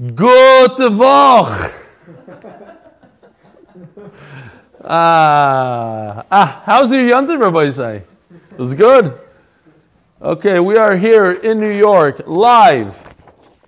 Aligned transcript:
Gute 0.00 0.88
Woche! 0.96 1.74
ah, 4.82 6.24
ah, 6.30 6.62
how's 6.64 6.90
your 6.90 7.02
Yontif, 7.02 7.38
Rabbi 7.38 7.68
say? 7.68 8.02
It 8.30 8.58
was 8.58 8.72
good? 8.72 9.20
Okay, 10.22 10.58
we 10.58 10.78
are 10.78 10.96
here 10.96 11.32
in 11.32 11.60
New 11.60 11.76
York, 11.76 12.22
live, 12.26 13.14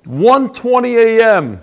1.20 0.06 1.18
a.m., 1.18 1.60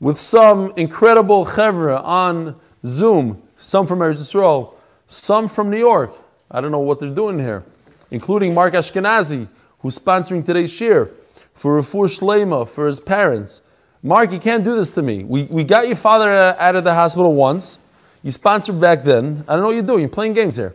with 0.00 0.18
some 0.18 0.72
incredible 0.78 1.44
chevra 1.44 2.02
on 2.02 2.58
Zoom, 2.86 3.42
some 3.58 3.86
from 3.86 3.98
Eretz 3.98 4.22
Yisrael, 4.22 4.72
some 5.06 5.48
from 5.48 5.68
New 5.68 5.76
York. 5.76 6.16
I 6.50 6.62
don't 6.62 6.72
know 6.72 6.80
what 6.80 6.98
they're 6.98 7.10
doing 7.10 7.38
here, 7.38 7.62
including 8.10 8.54
Mark 8.54 8.72
Ashkenazi, 8.72 9.46
who's 9.80 9.98
sponsoring 9.98 10.42
today's 10.42 10.72
shir 10.72 11.10
for 11.52 11.78
Refuah 11.78 12.08
Shlema, 12.08 12.66
for 12.66 12.86
his 12.86 12.98
parents. 12.98 13.60
Mark, 14.02 14.32
you 14.32 14.38
can't 14.38 14.64
do 14.64 14.74
this 14.74 14.92
to 14.92 15.02
me. 15.02 15.22
We, 15.24 15.44
we 15.44 15.62
got 15.64 15.86
your 15.86 15.96
father 15.96 16.30
uh, 16.30 16.56
out 16.58 16.74
of 16.74 16.84
the 16.84 16.92
hospital 16.92 17.34
once. 17.34 17.78
You 18.22 18.32
sponsored 18.32 18.80
back 18.80 19.04
then. 19.04 19.44
I 19.46 19.52
don't 19.52 19.62
know 19.62 19.68
what 19.68 19.74
you're 19.74 19.84
doing. 19.84 20.00
You're 20.00 20.08
playing 20.08 20.32
games 20.32 20.56
here. 20.56 20.74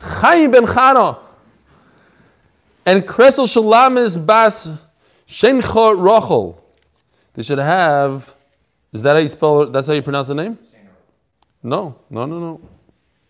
Chaim 0.00 0.50
ben 0.50 0.64
Chana 0.64 1.18
and 2.84 3.06
Kresel 3.06 3.46
Shalamis 3.46 4.24
Bas 4.24 4.72
Shencha 5.26 5.96
Rochel. 5.96 6.60
They 7.34 7.42
should 7.42 7.58
have. 7.58 8.34
Is 8.92 9.02
that 9.02 9.14
how 9.14 9.18
you 9.18 9.28
spell 9.28 9.62
it? 9.62 9.72
That's 9.72 9.88
how 9.88 9.94
you 9.94 10.02
pronounce 10.02 10.28
the 10.28 10.34
name? 10.34 10.58
No, 11.62 11.96
no, 12.10 12.26
no, 12.26 12.38
no. 12.38 12.60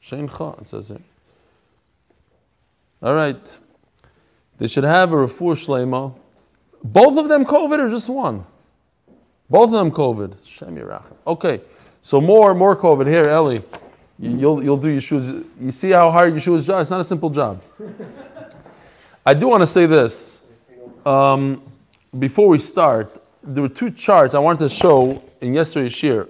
Shencha, 0.03 0.61
it 0.61 0.69
says 0.69 0.89
here. 0.89 1.01
All 3.03 3.15
right. 3.15 3.61
They 4.59 4.67
should 4.67 4.85
have 4.85 5.13
a 5.13 5.17
Refuah 5.17 5.55
Shlema. 5.55 6.15
Both 6.83 7.19
of 7.19 7.29
them 7.29 7.45
COVID 7.45 7.79
or 7.79 7.89
just 7.89 8.09
one? 8.09 8.45
Both 9.49 9.67
of 9.67 9.73
them 9.73 9.91
COVID. 9.91 10.35
Okay, 11.27 11.61
so 12.03 12.21
more 12.21 12.55
more 12.55 12.77
COVID 12.77 13.07
here, 13.07 13.29
Ellie. 13.29 13.63
You'll 14.19 14.63
you'll 14.63 14.77
do 14.77 14.97
Yeshua's. 14.97 15.45
You 15.61 15.71
see 15.71 15.91
how 15.91 16.11
hard 16.11 16.35
Yeshua's 16.35 16.67
job. 16.67 16.81
It's 16.81 16.91
not 16.91 17.01
a 17.01 17.05
simple 17.05 17.31
job. 17.31 17.63
I 19.25 19.35
do 19.35 19.49
want 19.49 19.61
to 19.63 19.67
say 19.67 19.87
this. 19.87 20.41
Um, 21.05 21.63
before 22.19 22.49
we 22.49 22.59
start, 22.59 23.23
there 23.43 23.63
were 23.63 23.69
two 23.69 23.91
charts 23.91 24.35
I 24.35 24.39
wanted 24.39 24.61
to 24.61 24.69
show 24.69 25.23
in 25.41 25.55
yesterday's 25.55 25.93
shir. 25.93 26.29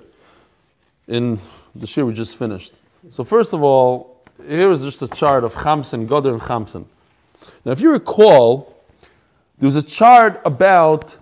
In 1.08 1.39
the 1.75 1.86
shir 1.86 2.05
we 2.05 2.12
just 2.12 2.36
finished. 2.36 2.75
So 3.08 3.23
first 3.23 3.53
of 3.53 3.62
all, 3.62 4.23
here 4.47 4.70
is 4.70 4.83
just 4.83 5.01
a 5.03 5.08
chart 5.08 5.45
of 5.45 5.55
Chamsen, 5.55 6.06
Goder 6.06 6.33
and 6.33 6.42
Chamsen. 6.42 6.86
Now, 7.64 7.73
if 7.73 7.80
you 7.80 7.92
recall, 7.92 8.75
there 9.58 9.67
was 9.67 9.77
a 9.77 9.83
chart 9.83 10.41
about 10.45 11.17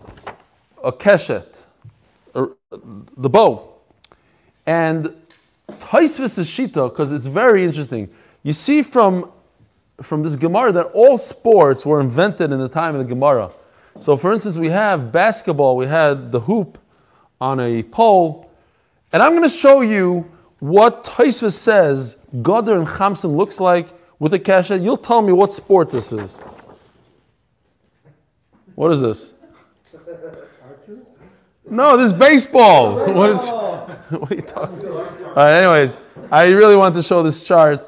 a 0.82 0.92
keshet, 0.92 1.53
Uh, 2.34 2.46
the 3.16 3.28
bow. 3.28 3.70
And 4.66 5.14
Taisvis 5.68 6.38
is 6.38 6.48
Shita, 6.48 6.90
because 6.90 7.12
it's 7.12 7.26
very 7.26 7.64
interesting. 7.64 8.08
You 8.42 8.52
see 8.52 8.82
from, 8.82 9.30
from 10.02 10.22
this 10.22 10.36
Gemara 10.36 10.72
that 10.72 10.86
all 10.86 11.16
sports 11.16 11.86
were 11.86 12.00
invented 12.00 12.52
in 12.52 12.58
the 12.58 12.68
time 12.68 12.94
of 12.94 13.06
the 13.06 13.14
Gemara. 13.14 13.50
So, 14.00 14.16
for 14.16 14.32
instance, 14.32 14.58
we 14.58 14.68
have 14.68 15.12
basketball, 15.12 15.76
we 15.76 15.86
had 15.86 16.32
the 16.32 16.40
hoop 16.40 16.78
on 17.40 17.60
a 17.60 17.82
pole, 17.84 18.50
and 19.12 19.22
I'm 19.22 19.32
going 19.32 19.44
to 19.44 19.48
show 19.48 19.80
you 19.82 20.28
what 20.58 21.04
Taisvis 21.04 21.52
says 21.52 22.16
Goder 22.36 22.76
and 22.76 22.88
Chamsen 22.88 23.36
looks 23.36 23.60
like 23.60 23.88
with 24.18 24.34
a 24.34 24.38
kasha. 24.38 24.78
You'll 24.78 24.96
tell 24.96 25.22
me 25.22 25.32
what 25.32 25.52
sport 25.52 25.90
this 25.90 26.12
is. 26.12 26.40
What 28.74 28.90
is 28.90 29.00
this? 29.00 29.34
No, 31.70 31.96
this 31.96 32.06
is 32.06 32.12
baseball. 32.12 32.96
What 33.14 33.30
is? 33.30 33.50
What 34.10 34.30
are 34.30 34.34
you 34.34 34.42
talking? 34.42 34.88
All 34.88 35.34
right. 35.34 35.54
Anyways, 35.54 35.98
I 36.30 36.50
really 36.50 36.76
want 36.76 36.94
to 36.94 37.02
show 37.02 37.22
this 37.22 37.42
chart. 37.42 37.80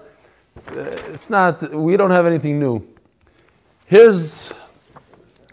Uh, 0.68 0.80
It's 1.14 1.30
not. 1.30 1.72
We 1.72 1.96
don't 1.96 2.10
have 2.10 2.26
anything 2.26 2.58
new. 2.58 2.82
Here's 3.86 4.52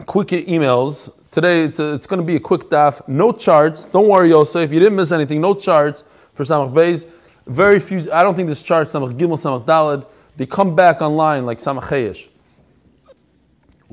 quick 0.06 0.28
emails. 0.28 1.10
Today 1.30 1.64
it's, 1.64 1.78
a, 1.80 1.92
it's 1.94 2.06
going 2.06 2.20
to 2.20 2.26
be 2.26 2.36
a 2.36 2.40
quick 2.40 2.62
daf. 2.70 3.06
No 3.08 3.30
charts. 3.32 3.86
Don't 3.86 4.08
worry, 4.08 4.30
Yosef. 4.30 4.62
If 4.62 4.72
you 4.72 4.80
didn't 4.80 4.96
miss 4.96 5.12
anything. 5.12 5.40
No 5.40 5.54
charts 5.54 6.04
for 6.34 6.44
Samach 6.44 6.72
Beis. 6.72 7.06
Very 7.46 7.78
few. 7.78 8.10
I 8.12 8.22
don't 8.22 8.34
think 8.34 8.48
this 8.48 8.62
chart 8.62 8.88
Samach 8.88 9.12
Gimel, 9.18 9.36
Samach 9.38 9.64
Daled. 9.66 10.06
They 10.36 10.46
come 10.46 10.74
back 10.74 11.02
online 11.02 11.44
like 11.46 11.58
Samach 11.58 11.82
Chayesh. 11.84 12.28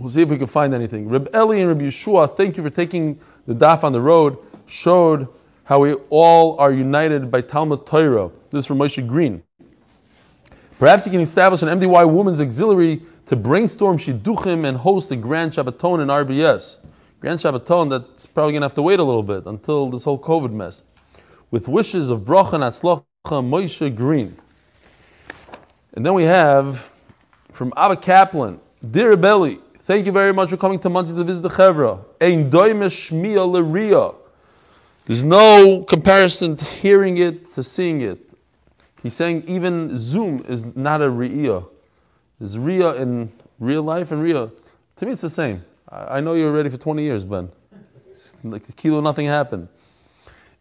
We'll 0.02 0.10
see 0.10 0.24
if 0.24 0.30
we 0.30 0.38
can 0.40 0.48
find 0.48 0.74
anything. 0.74 1.08
Reb 1.08 1.30
Eli 1.36 1.58
and 1.58 1.68
Reb 1.68 1.80
Yeshua, 1.80 2.36
thank 2.36 2.58
you 2.58 2.64
for 2.64 2.72
taking 2.72 3.20
the 3.46 3.54
daf 3.54 3.84
on 3.84 3.92
the 3.92 4.02
road. 4.02 4.36
Showed 4.66 5.28
how 5.64 5.78
we 5.78 5.94
all 6.10 6.58
are 6.58 6.72
united 6.72 7.30
by 7.30 7.42
Talmud 7.42 7.86
Torah. 7.86 8.32
This 8.50 8.62
is 8.62 8.66
from 8.66 8.80
Moshe 8.80 9.06
Green. 9.08 9.44
Perhaps 10.80 11.06
you 11.06 11.12
can 11.12 11.22
establish 11.22 11.62
an 11.62 11.70
MDY 11.70 12.12
Women's 12.12 12.42
Auxiliary 12.42 13.00
to 13.28 13.36
brainstorm 13.36 13.98
shidduchim 13.98 14.66
and 14.66 14.76
host 14.76 15.12
a 15.12 15.16
Grand 15.16 15.52
Shabbaton 15.52 16.02
in 16.02 16.08
RBS. 16.08 16.80
Grand 17.20 17.40
Shabbaton 17.40 17.92
that's 17.92 18.26
probably 18.26 18.54
going 18.54 18.62
to 18.62 18.66
have 18.66 18.74
to 18.74 18.82
wait 18.82 19.00
a 19.00 19.04
little 19.04 19.22
bit 19.22 19.46
until 19.46 19.92
this 19.92 20.04
whole 20.04 20.18
COVID 20.18 20.52
mess. 20.52 20.84
With 21.52 21.68
wishes 21.68 22.10
of 22.10 22.22
bracha 22.22 22.54
and 22.54 22.64
atzlacha, 22.64 23.04
Moshe 23.28 23.96
Green. 23.96 24.36
And 25.94 26.04
then 26.04 26.16
we 26.16 26.24
have 26.24 26.92
from 27.52 27.72
Abba 27.78 27.98
Kaplan, 27.98 28.60
Dear 28.90 29.16
Belly, 29.16 29.60
thank 29.82 30.06
you 30.06 30.12
very 30.12 30.34
much 30.34 30.50
for 30.50 30.58
coming 30.58 30.80
to 30.80 30.90
Monsey 30.90 31.16
to 31.16 31.24
visit 31.24 31.42
the 31.42 31.50
Chevra. 31.50 32.04
Ein. 32.22 32.50
There's 35.06 35.24
no 35.24 35.84
comparison 35.84 36.56
to 36.58 36.66
hearing 36.66 37.18
it 37.18 37.54
to 37.54 37.64
seeing 37.64 38.02
it. 38.02 38.32
He's 39.02 39.16
saying 39.16 39.44
even 39.48 39.98
Zoom 39.98 40.46
is 40.48 40.76
not 40.76 41.02
a 41.02 41.06
Riyah. 41.06 41.68
There's 42.40 42.56
Riyah 42.56 43.00
in 43.00 43.32
real 43.60 43.84
life 43.84 44.12
and 44.12 44.24
Riyah. 44.24 44.52
To 44.98 45.06
me, 45.06 45.12
it's 45.12 45.22
the 45.22 45.30
same. 45.30 45.66
I 45.90 46.22
know 46.22 46.36
you 46.36 46.46
were 46.46 46.52
ready 46.52 46.70
for 46.70 46.78
20 46.78 47.04
years, 47.04 47.26
Ben. 47.26 47.50
It's 48.10 48.36
like 48.44 48.70
a 48.70 48.74
kilo, 48.74 49.02
nothing 49.02 49.26
happened. 49.26 49.68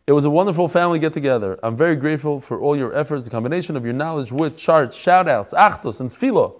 It 0.07 0.13
was 0.13 0.25
a 0.25 0.31
wonderful 0.31 0.67
family 0.67 0.99
get 0.99 1.13
together. 1.13 1.59
I'm 1.63 1.77
very 1.77 1.95
grateful 1.95 2.41
for 2.41 2.61
all 2.61 2.77
your 2.77 2.97
efforts, 2.97 3.25
the 3.25 3.31
combination 3.31 3.77
of 3.77 3.85
your 3.85 3.93
knowledge 3.93 4.33
with 4.33 4.57
charts, 4.57 4.97
shout 4.97 5.29
outs, 5.29 5.55
achtos, 5.55 6.01
and 6.01 6.11
tefillah. 6.11 6.53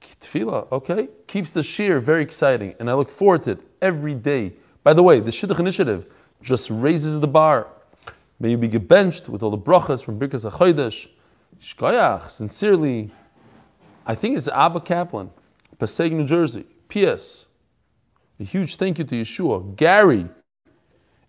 Tefillah, 0.00 0.70
okay, 0.72 1.08
keeps 1.26 1.50
the 1.50 1.62
shir 1.62 1.98
very 2.00 2.22
exciting, 2.22 2.74
and 2.80 2.90
I 2.90 2.94
look 2.94 3.10
forward 3.10 3.42
to 3.42 3.52
it 3.52 3.60
every 3.82 4.14
day. 4.14 4.52
By 4.82 4.92
the 4.92 5.02
way, 5.02 5.20
the 5.20 5.30
Shidduch 5.30 5.58
initiative 5.58 6.06
just 6.42 6.70
raises 6.70 7.20
the 7.20 7.28
bar. 7.28 7.68
May 8.38 8.50
you 8.50 8.56
be 8.56 8.68
gebenched 8.68 9.28
with 9.28 9.42
all 9.42 9.50
the 9.50 9.58
brachas 9.58 10.02
from 10.02 10.18
Birkas 10.18 10.50
HaChodesh. 10.50 11.08
Shkoyach, 11.60 12.30
sincerely, 12.30 13.10
I 14.06 14.14
think 14.14 14.36
it's 14.36 14.48
Abba 14.48 14.80
Kaplan, 14.80 15.30
Passaic, 15.78 16.12
New 16.12 16.26
Jersey. 16.26 16.64
P.S. 16.88 17.46
A 18.40 18.44
huge 18.44 18.76
thank 18.76 18.98
you 18.98 19.04
to 19.04 19.14
Yeshua, 19.14 19.76
Gary, 19.76 20.26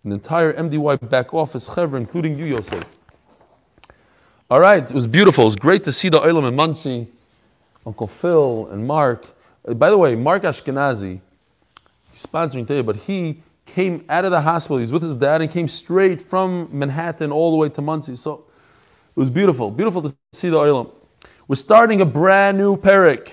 and 0.03 0.11
the 0.11 0.15
entire 0.15 0.53
MDY 0.53 1.09
back 1.09 1.33
office, 1.33 1.69
Chevra, 1.69 1.97
including 1.97 2.37
you, 2.37 2.45
Yosef. 2.45 2.97
All 4.49 4.59
right, 4.59 4.83
it 4.83 4.93
was 4.93 5.07
beautiful. 5.07 5.43
It 5.43 5.47
was 5.47 5.55
great 5.55 5.83
to 5.83 5.91
see 5.91 6.09
the 6.09 6.19
Olam 6.19 6.47
and 6.47 6.57
Monsey, 6.57 7.07
Uncle 7.85 8.07
Phil 8.07 8.67
and 8.71 8.85
Mark. 8.85 9.25
Uh, 9.67 9.73
By 9.73 9.89
the 9.89 9.97
way, 9.97 10.15
Mark 10.15 10.43
Ashkenazi, 10.43 11.19
he's 12.09 12.25
sponsoring 12.25 12.67
today, 12.67 12.81
but 12.81 12.95
he 12.95 13.41
came 13.65 14.03
out 14.09 14.25
of 14.25 14.31
the 14.31 14.41
hospital. 14.41 14.77
He's 14.77 14.91
with 14.91 15.01
his 15.01 15.15
dad 15.15 15.41
and 15.41 15.49
came 15.49 15.67
straight 15.67 16.21
from 16.21 16.67
Manhattan 16.71 17.31
all 17.31 17.51
the 17.51 17.57
way 17.57 17.69
to 17.69 17.81
Monsey. 17.81 18.15
So 18.15 18.43
it 19.09 19.19
was 19.19 19.29
beautiful, 19.29 19.71
beautiful 19.71 20.01
to 20.01 20.15
see 20.33 20.49
the 20.49 20.57
Olam. 20.57 20.91
We're 21.47 21.55
starting 21.55 22.01
a 22.01 22.05
brand 22.05 22.57
new 22.57 22.77
Perek. 22.77 23.31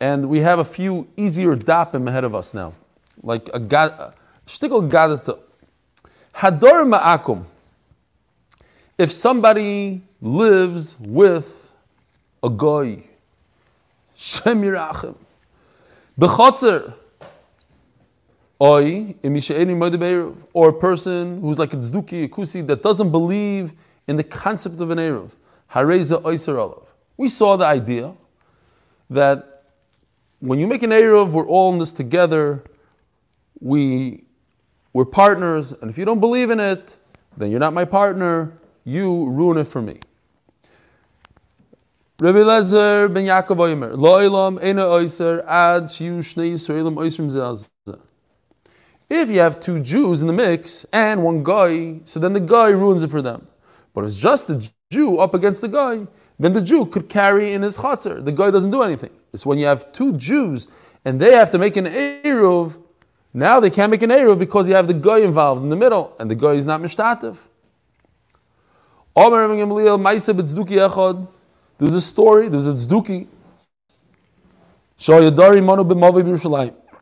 And 0.00 0.28
we 0.30 0.40
have 0.40 0.60
a 0.60 0.64
few 0.64 1.08
easier 1.16 1.54
dapim 1.56 2.08
ahead 2.08 2.24
of 2.24 2.34
us 2.34 2.54
now. 2.54 2.74
Like 3.22 3.48
a 3.48 3.60
shtickle 4.46 4.88
gadata. 4.88 5.38
Hador 6.34 6.88
ma'akum. 6.90 7.44
If 8.96 9.12
somebody 9.12 10.02
lives 10.22 10.98
with 10.98 11.59
a 12.42 12.50
goy, 12.50 13.02
Shem 14.14 14.62
Yirachim, 14.62 15.16
b'chotzer, 16.18 16.94
Oy, 18.62 19.14
or 20.52 20.68
a 20.68 20.72
person 20.72 21.40
who's 21.40 21.58
like 21.58 21.72
a 21.72 21.76
tzduki, 21.76 22.24
a 22.24 22.28
kusi, 22.28 22.66
that 22.66 22.82
doesn't 22.82 23.10
believe 23.10 23.72
in 24.06 24.16
the 24.16 24.24
concept 24.24 24.80
of 24.80 24.90
an 24.90 24.98
Eruv. 24.98 25.30
Hareza 25.70 26.20
Oyser 26.22 26.58
Olav. 26.58 26.92
We 27.16 27.28
saw 27.28 27.56
the 27.56 27.64
idea 27.64 28.14
that 29.08 29.64
when 30.40 30.58
you 30.58 30.66
make 30.66 30.82
an 30.82 30.90
Eruv, 30.90 31.30
we're 31.30 31.46
all 31.46 31.72
in 31.72 31.78
this 31.78 31.92
together. 31.92 32.62
We, 33.60 34.24
we're 34.92 35.06
partners, 35.06 35.72
and 35.72 35.90
if 35.90 35.96
you 35.96 36.04
don't 36.04 36.20
believe 36.20 36.50
in 36.50 36.60
it, 36.60 36.96
then 37.38 37.50
you're 37.50 37.60
not 37.60 37.72
my 37.72 37.84
partner. 37.86 38.58
You 38.84 39.30
ruin 39.30 39.56
it 39.56 39.68
for 39.68 39.80
me. 39.80 40.00
Rabbi 42.22 42.40
Lezer 42.40 43.08
ben 43.08 43.24
Yaakov 43.24 43.56
Oimer, 43.56 43.96
Lo 43.96 44.18
Elam 44.18 44.58
Eina 44.58 44.84
Oyser 44.84 45.42
Ad 45.46 45.84
Shnei 45.84 46.52
Yisraelim 46.52 48.02
If 49.08 49.30
you 49.30 49.40
have 49.40 49.58
two 49.58 49.80
Jews 49.80 50.20
in 50.20 50.26
the 50.26 50.34
mix 50.34 50.84
and 50.92 51.22
one 51.22 51.42
guy, 51.42 52.00
so 52.04 52.20
then 52.20 52.34
the 52.34 52.40
guy 52.40 52.68
ruins 52.68 53.02
it 53.02 53.10
for 53.10 53.22
them. 53.22 53.46
But 53.94 54.02
if 54.02 54.08
it's 54.08 54.18
just 54.18 54.48
the 54.48 54.70
Jew 54.90 55.16
up 55.16 55.32
against 55.32 55.62
the 55.62 55.68
guy, 55.68 56.06
then 56.38 56.52
the 56.52 56.60
Jew 56.60 56.84
could 56.84 57.08
carry 57.08 57.54
in 57.54 57.62
his 57.62 57.78
chatzar. 57.78 58.22
The 58.22 58.32
guy 58.32 58.50
doesn't 58.50 58.70
do 58.70 58.82
anything. 58.82 59.12
It's 59.32 59.46
when 59.46 59.58
you 59.58 59.64
have 59.64 59.90
two 59.90 60.12
Jews 60.18 60.68
and 61.06 61.18
they 61.18 61.32
have 61.32 61.50
to 61.52 61.58
make 61.58 61.78
an 61.78 61.86
Eruv, 61.86 62.78
now 63.32 63.60
they 63.60 63.70
can't 63.70 63.90
make 63.90 64.02
an 64.02 64.10
Eruv 64.10 64.38
because 64.38 64.68
you 64.68 64.74
have 64.74 64.88
the 64.88 64.92
guy 64.92 65.20
involved 65.20 65.62
in 65.62 65.70
the 65.70 65.76
middle, 65.76 66.14
and 66.18 66.30
the 66.30 66.34
guy 66.34 66.52
is 66.52 66.66
not 66.66 66.82
Mishtativ. 66.82 67.38
There's 71.80 71.94
a 71.94 72.00
story, 72.00 72.48
there's 72.48 72.66
a 72.66 72.74
tzduki. 72.74 73.26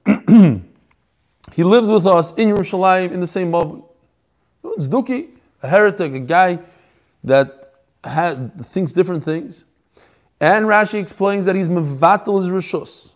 He 1.52 1.64
lived 1.64 1.88
with 1.88 2.06
us 2.06 2.32
in 2.34 2.50
Yerushalayim 2.50 3.10
in 3.10 3.18
the 3.18 3.26
same 3.26 3.50
Mavi. 3.50 3.82
Tzduki, 4.62 5.30
a 5.64 5.68
heretic, 5.68 6.12
a 6.12 6.20
guy 6.20 6.60
that 7.24 7.74
had 8.04 8.64
thinks 8.66 8.92
different 8.92 9.24
things. 9.24 9.64
And 10.40 10.66
Rashi 10.66 11.00
explains 11.00 11.46
that 11.46 11.56
he's 11.56 11.68
mevatel 11.68 12.38
his 12.38 12.48
rishus. 12.48 13.14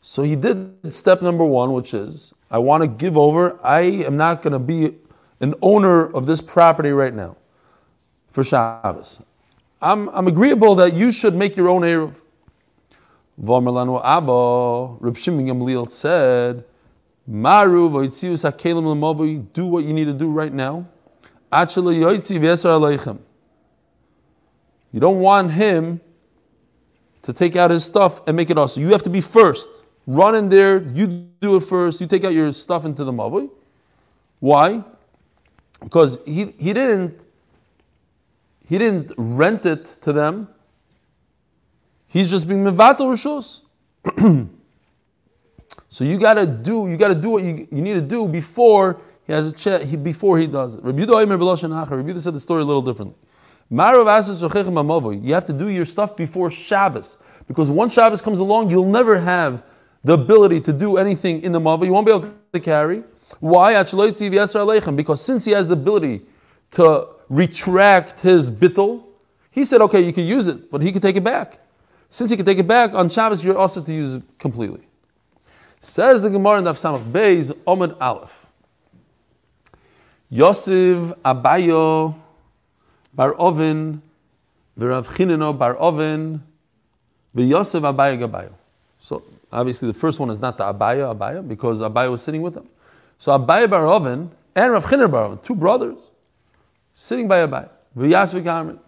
So 0.00 0.22
he 0.22 0.34
did 0.34 0.94
step 0.94 1.20
number 1.20 1.44
one, 1.44 1.74
which 1.74 1.92
is 1.92 2.32
I 2.50 2.56
want 2.58 2.82
to 2.82 2.86
give 2.86 3.18
over. 3.18 3.58
I 3.62 3.80
am 3.80 4.16
not 4.16 4.40
going 4.40 4.54
to 4.54 4.58
be 4.58 4.96
an 5.40 5.54
owner 5.60 6.06
of 6.14 6.24
this 6.24 6.40
property 6.40 6.92
right 6.92 7.12
now 7.12 7.36
for 8.30 8.42
Shabbos. 8.42 9.20
I'm, 9.82 10.08
I'm 10.10 10.28
agreeable 10.28 10.76
that 10.76 10.94
you 10.94 11.10
should 11.10 11.34
make 11.34 11.56
your 11.56 11.68
own 11.68 11.82
Eruv. 11.82 12.16
Vomerlanu 13.42 14.00
Abba, 14.04 15.04
Reb 15.04 15.16
Shimon 15.16 15.46
Gamliel 15.46 15.90
said, 15.90 16.64
Maru 17.26 17.90
v'yitzius 17.90 18.48
hakelim 18.48 18.84
l'mavui, 18.84 19.52
do 19.52 19.66
what 19.66 19.84
you 19.84 19.92
need 19.92 20.04
to 20.04 20.12
do 20.12 20.30
right 20.30 20.52
now. 20.52 20.86
Actually, 21.50 21.96
yoitzi 21.96 22.38
v'yesar 22.38 22.78
aleichem. 22.78 23.18
You 24.92 25.00
don't 25.00 25.18
want 25.18 25.50
him 25.50 26.00
to 27.22 27.32
take 27.32 27.56
out 27.56 27.70
his 27.70 27.84
stuff 27.84 28.26
and 28.28 28.36
make 28.36 28.50
it 28.50 28.58
also. 28.58 28.80
You 28.80 28.88
have 28.88 29.02
to 29.04 29.10
be 29.10 29.20
first. 29.20 29.68
Run 30.06 30.34
in 30.34 30.48
there, 30.48 30.82
you 30.82 31.28
do 31.40 31.56
it 31.56 31.60
first, 31.60 32.00
you 32.00 32.06
take 32.06 32.24
out 32.24 32.32
your 32.32 32.52
stuff 32.52 32.84
into 32.84 33.04
the 33.04 33.12
mavui. 33.12 33.50
Why? 34.40 34.84
Because 35.80 36.20
he, 36.24 36.54
he 36.58 36.72
didn't 36.72 37.24
he 38.72 38.78
didn't 38.78 39.12
rent 39.18 39.66
it 39.66 39.84
to 40.00 40.14
them. 40.14 40.48
He's 42.06 42.30
just 42.30 42.48
being 42.48 42.64
mevatel 42.64 43.06
rishos. 43.12 43.60
so 45.90 46.04
you 46.04 46.16
gotta 46.16 46.46
do 46.46 46.88
you 46.88 46.96
gotta 46.96 47.14
do 47.14 47.28
what 47.28 47.44
you, 47.44 47.68
you 47.70 47.82
need 47.82 47.92
to 47.92 48.00
do 48.00 48.26
before 48.26 48.98
he 49.26 49.34
has 49.34 49.48
a 49.48 49.52
chat 49.52 49.82
he, 49.82 49.98
before 49.98 50.38
he 50.38 50.46
does 50.46 50.76
it. 50.76 50.84
Rabbi 50.84 51.02
Yehuda 51.02 52.20
said 52.22 52.32
the 52.32 52.40
story 52.40 52.62
a 52.62 52.64
little 52.64 52.80
differently. 52.80 53.14
You 53.70 55.34
have 55.34 55.44
to 55.44 55.52
do 55.52 55.68
your 55.68 55.84
stuff 55.84 56.16
before 56.16 56.50
Shabbos 56.50 57.18
because 57.46 57.70
once 57.70 57.92
Shabbos 57.92 58.22
comes 58.22 58.38
along, 58.38 58.70
you'll 58.70 58.86
never 58.86 59.18
have 59.18 59.64
the 60.02 60.14
ability 60.14 60.62
to 60.62 60.72
do 60.72 60.96
anything 60.96 61.42
in 61.42 61.52
the 61.52 61.60
Mava. 61.60 61.84
You 61.84 61.92
won't 61.92 62.06
be 62.06 62.12
able 62.12 62.32
to 62.54 62.60
carry. 62.60 63.04
Why? 63.40 63.74
Because 63.84 65.22
since 65.22 65.44
he 65.44 65.52
has 65.52 65.68
the 65.68 65.74
ability 65.74 66.22
to 66.72 67.08
retract 67.28 68.20
his 68.20 68.50
bittel, 68.50 69.04
he 69.50 69.64
said, 69.64 69.80
okay, 69.82 70.00
you 70.00 70.12
can 70.12 70.24
use 70.24 70.48
it, 70.48 70.70
but 70.70 70.82
he 70.82 70.92
can 70.92 71.00
take 71.00 71.16
it 71.16 71.24
back. 71.24 71.58
Since 72.08 72.30
he 72.30 72.36
can 72.36 72.44
take 72.44 72.58
it 72.58 72.66
back, 72.66 72.92
on 72.94 73.08
Shabbos, 73.08 73.44
you're 73.44 73.56
also 73.56 73.82
to 73.82 73.92
use 73.92 74.14
it 74.14 74.22
completely. 74.38 74.82
Says 75.80 76.22
the 76.22 76.30
Gemara 76.30 76.58
in 76.58 76.64
Samach 76.64 77.04
Beis, 77.10 77.52
Omid 77.66 77.96
Aleph. 78.00 78.46
Yosef 80.30 81.12
Abayo 81.24 82.14
Bar 83.14 83.34
Ovin, 83.34 84.00
V'Rav 84.78 85.06
Chinino 85.06 85.56
Bar 85.56 85.74
Ovin, 85.76 86.40
V'Yosef 87.36 87.82
Abayo 87.82 88.18
Gabayo. 88.26 88.52
So 89.00 89.22
Obviously, 89.52 89.88
the 89.88 89.94
first 89.94 90.18
one 90.18 90.30
is 90.30 90.40
not 90.40 90.56
the 90.56 90.64
Abaya, 90.64 91.14
Abaya, 91.14 91.46
because 91.46 91.82
Abaya 91.82 92.10
was 92.10 92.22
sitting 92.22 92.40
with 92.40 92.54
them. 92.54 92.68
So 93.18 93.38
Abaya 93.38 93.68
bar 93.68 93.86
Oven 93.86 94.30
and 94.54 94.72
Rav 94.72 94.84
Chiner 94.86 95.10
bar 95.10 95.24
Oven, 95.26 95.38
two 95.42 95.54
brothers, 95.54 96.10
sitting 96.94 97.28
by. 97.28 97.46
V'yas 97.46 98.32
v'kamrin. 98.32 98.78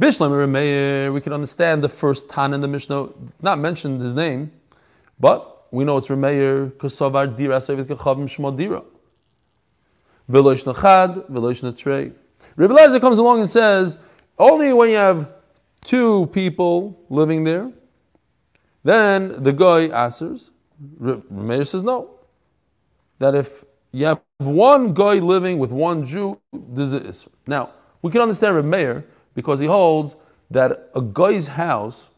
Bishlam 0.00 1.12
we 1.12 1.20
can 1.20 1.32
understand 1.32 1.82
the 1.82 1.88
first 1.88 2.28
Tan 2.28 2.52
in 2.52 2.60
the 2.60 2.68
Mishnah, 2.68 3.08
not 3.42 3.58
mentioned 3.58 4.00
his 4.00 4.14
name, 4.14 4.52
but 5.18 5.66
we 5.72 5.84
know 5.84 5.96
it's 5.96 6.08
Remeir, 6.08 6.70
Kosovar 6.72 7.34
Dira, 7.34 7.56
Sevit 7.56 7.84
Kachavim 7.84 8.24
Shmo 8.24 8.54
Dira. 8.56 8.82
Velosh 10.30 10.64
Nachad. 10.64 12.12
Rebbe 12.56 12.74
Lezer 12.74 13.00
comes 13.00 13.18
along 13.18 13.40
and 13.40 13.48
says, 13.48 13.98
only 14.38 14.72
when 14.72 14.90
you 14.90 14.96
have 14.96 15.32
two 15.82 16.26
people 16.32 16.98
living 17.08 17.44
there, 17.44 17.70
then 18.84 19.42
the 19.42 19.52
guy 19.52 19.82
answers, 19.86 20.50
Meir 20.78 21.64
says 21.64 21.82
no. 21.82 22.10
That 23.18 23.34
if 23.34 23.64
you 23.92 24.06
have 24.06 24.20
one 24.38 24.94
guy 24.94 25.14
living 25.14 25.58
with 25.58 25.72
one 25.72 26.04
Jew, 26.04 26.38
this 26.52 26.92
is 26.92 27.28
Now, 27.46 27.70
we 28.02 28.10
can 28.10 28.20
understand 28.20 28.54
Reb 28.54 28.64
Meir 28.64 29.04
because 29.34 29.60
he 29.60 29.66
holds 29.66 30.16
that 30.50 30.90
a 30.94 31.00
guy's 31.00 31.46
house 31.46 32.10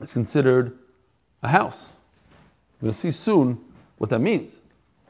is 0.00 0.12
considered 0.12 0.78
a 1.42 1.48
house. 1.48 1.96
We'll 2.80 2.92
see 2.92 3.10
soon 3.10 3.58
what 3.98 4.10
that 4.10 4.20
means. 4.20 4.60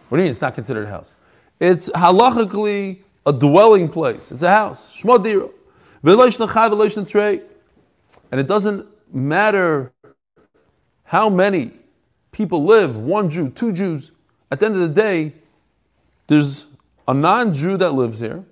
What 0.08 0.18
do 0.18 0.22
you 0.22 0.26
mean 0.26 0.30
it's 0.30 0.40
not 0.40 0.54
considered 0.54 0.86
a 0.86 0.90
house? 0.90 1.16
It's 1.60 1.90
halachically 1.90 3.00
a 3.26 3.32
dwelling 3.32 3.88
place. 3.88 4.30
It's 4.30 4.42
a 4.42 4.50
house. 4.50 5.04
And 8.30 8.40
it 8.40 8.46
doesn't 8.46 8.86
matter 9.12 9.92
how 11.04 11.28
many 11.28 11.72
people 12.32 12.64
live, 12.64 12.96
one 12.96 13.30
Jew, 13.30 13.50
two 13.50 13.72
Jews. 13.72 14.12
At 14.50 14.60
the 14.60 14.66
end 14.66 14.74
of 14.76 14.80
the 14.82 14.88
day, 14.88 15.32
there's 16.26 16.67
a 17.08 17.14
non 17.14 17.52
Jew 17.52 17.76
that 17.76 17.93
lives 17.93 18.20
here, 18.20 18.44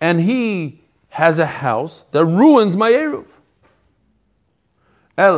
and 0.00 0.20
he 0.20 0.80
has 1.08 1.38
a 1.38 1.46
house 1.46 2.04
that 2.12 2.24
ruins 2.24 2.76
my 2.76 2.90
Eruv. 2.90 3.28
We 5.16 5.22
have 5.22 5.36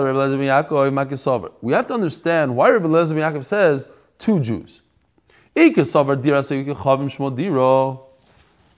to 1.86 1.94
understand 1.94 2.56
why 2.56 2.70
Rabbi 2.70 2.86
Lezer 2.86 3.14
Yaakov 3.14 3.44
says 3.44 3.86
two 4.18 4.40
Jews. 4.40 4.80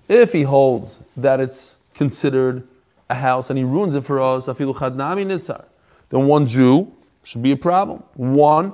If 0.09 0.33
he 0.33 0.43
holds 0.43 1.01
that 1.17 1.41
it's 1.41 1.77
considered 1.95 2.67
a 3.11 3.15
house 3.15 3.51
and 3.51 3.59
he 3.59 3.65
ruins 3.65 3.95
it 3.95 4.03
for 4.03 4.21
us, 4.21 4.47
then 4.47 6.27
one 6.27 6.47
Jew 6.47 6.93
should 7.23 7.43
be 7.43 7.53
a 7.53 7.57
problem. 7.57 8.03
One, 8.15 8.73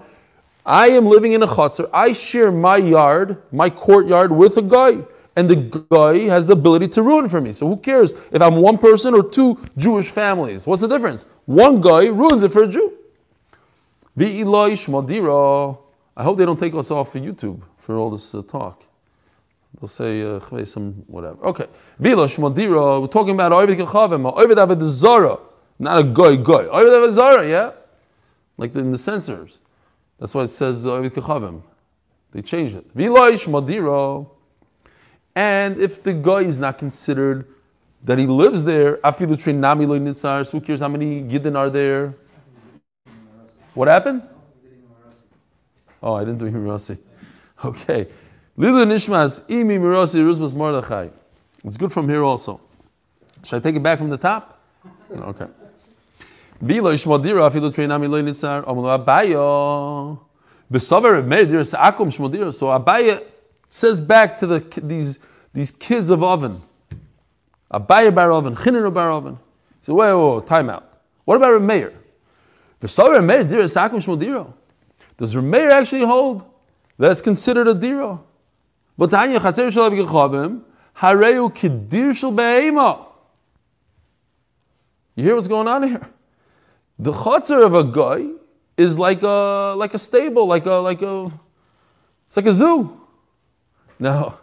I 0.66 0.88
am 0.88 1.06
living 1.06 1.32
in 1.32 1.42
a 1.42 1.46
chutzner. 1.46 1.88
I 1.92 2.12
share 2.12 2.50
my 2.50 2.76
yard, 2.76 3.42
my 3.52 3.70
courtyard 3.70 4.32
with 4.32 4.56
a 4.56 4.62
guy. 4.62 4.98
And 5.36 5.50
the 5.50 5.56
guy 5.90 6.28
has 6.28 6.46
the 6.46 6.52
ability 6.52 6.88
to 6.88 7.02
ruin 7.02 7.28
for 7.28 7.40
me. 7.40 7.52
So 7.52 7.66
who 7.66 7.76
cares 7.76 8.12
if 8.30 8.40
I'm 8.40 8.56
one 8.56 8.78
person 8.78 9.14
or 9.14 9.28
two 9.28 9.58
Jewish 9.76 10.08
families? 10.08 10.66
What's 10.66 10.82
the 10.82 10.88
difference? 10.88 11.26
One 11.46 11.80
guy 11.80 12.06
ruins 12.06 12.44
it 12.44 12.52
for 12.52 12.62
a 12.62 12.68
Jew. 12.68 12.92
I 14.16 14.26
hope 16.22 16.38
they 16.38 16.44
don't 16.44 16.58
take 16.58 16.74
us 16.74 16.92
off 16.92 17.12
for 17.12 17.18
YouTube 17.18 17.60
for 17.78 17.96
all 17.96 18.10
this 18.10 18.34
uh, 18.34 18.42
talk. 18.42 18.84
They'll 19.80 19.88
say 19.88 20.22
uh, 20.22 20.64
some 20.64 20.92
whatever. 21.08 21.44
Okay. 21.46 21.66
Vila 21.98 22.26
Shmodira, 22.26 23.00
we're 23.00 23.08
talking 23.08 23.34
about 23.34 23.50
Oivid 23.50 23.76
Kachavim, 23.76 24.32
Oivid 24.32 24.56
Avad 24.56 24.80
Zara, 24.82 25.38
not 25.80 25.98
a 25.98 26.04
guy, 26.04 26.36
guy. 26.36 26.66
Oivid 26.66 26.92
Avad 26.92 27.10
Zara, 27.10 27.48
yeah? 27.48 27.72
like 28.56 28.74
in 28.76 28.90
the 28.90 28.98
censors. 28.98 29.58
That's 30.18 30.34
why 30.34 30.42
it 30.42 30.48
says 30.48 30.86
uh, 30.86 31.00
Kachavim. 31.00 31.62
They 32.32 32.42
changed 32.42 32.76
it. 32.76 32.96
Viloish 32.96 33.46
Madiro. 33.48 34.30
And 35.34 35.78
if 35.78 36.02
the 36.02 36.12
guy 36.12 36.40
is 36.40 36.58
not 36.58 36.78
considered 36.78 37.46
that 38.04 38.18
he 38.18 38.26
lives 38.26 38.64
there, 38.64 38.98
Afilu 38.98 39.40
Trin 39.40 39.60
Nami 39.60 39.86
Lo 39.86 39.98
Nitzar, 39.98 40.50
who 40.50 40.60
cares 40.60 40.80
how 40.80 40.88
many 40.88 41.22
Yidden 41.22 41.56
are 41.56 41.70
there? 41.70 42.14
What 43.74 43.88
happened? 43.88 44.22
Oh, 46.02 46.14
I 46.14 46.24
didn't 46.24 46.38
do 46.38 46.50
Mirasi. 46.50 46.98
Okay. 47.64 48.08
Lilu 48.58 48.84
Nishmas, 48.84 49.48
Imi 49.48 49.78
Mirasi, 49.78 50.22
Ruzmas 50.22 50.54
Mordechai. 50.54 51.08
It's 51.64 51.76
good 51.78 51.90
from 51.90 52.08
here 52.08 52.22
also. 52.22 52.60
Should 53.42 53.56
I 53.56 53.60
take 53.60 53.76
it 53.76 53.82
back 53.82 53.98
from 53.98 54.10
the 54.10 54.18
top? 54.18 54.60
Okay. 55.10 55.46
Shmodira. 62.10 62.54
So 62.54 62.66
Abaya 62.66 63.22
says 63.68 64.00
back 64.00 64.38
to 64.38 64.46
the, 64.46 64.80
these, 64.82 65.18
these 65.52 65.70
kids 65.70 66.10
of 66.10 66.22
Oven. 66.22 66.62
Abaya 67.72 68.14
bar 68.14 68.32
Oven, 68.32 68.54
Chinenu 68.54 68.92
bar 68.92 69.10
Oven. 69.10 69.38
So 69.80 69.94
wait, 69.94 70.14
wait, 70.14 70.34
wait, 70.34 70.46
time 70.46 70.70
out. 70.70 70.92
What 71.24 71.36
about 71.36 71.60
Meir? 71.60 71.92
V'savar 72.80 73.24
Meir 73.24 73.44
Diras 73.44 73.76
Akum 73.76 74.02
Shmodira. 74.02 74.52
Does 75.16 75.36
Meir 75.36 75.70
actually 75.70 76.04
hold 76.04 76.44
That's 76.98 77.20
considered 77.20 77.68
a 77.68 77.74
dira. 77.74 78.20
But. 78.96 79.10
You 85.16 85.24
hear 85.24 85.34
what's 85.34 85.48
going 85.48 85.68
on 85.68 85.82
here? 85.82 86.13
The 86.98 87.12
chutzner 87.12 87.64
of 87.66 87.74
a 87.74 87.84
guy 87.84 88.30
is 88.76 88.98
like 88.98 89.22
a 89.22 89.74
like 89.76 89.94
a 89.94 89.98
stable, 89.98 90.46
like 90.46 90.66
a 90.66 90.74
like 90.74 91.02
a 91.02 91.30
it's 92.26 92.36
like 92.36 92.46
a 92.46 92.52
zoo. 92.52 93.00
Now, 93.98 94.40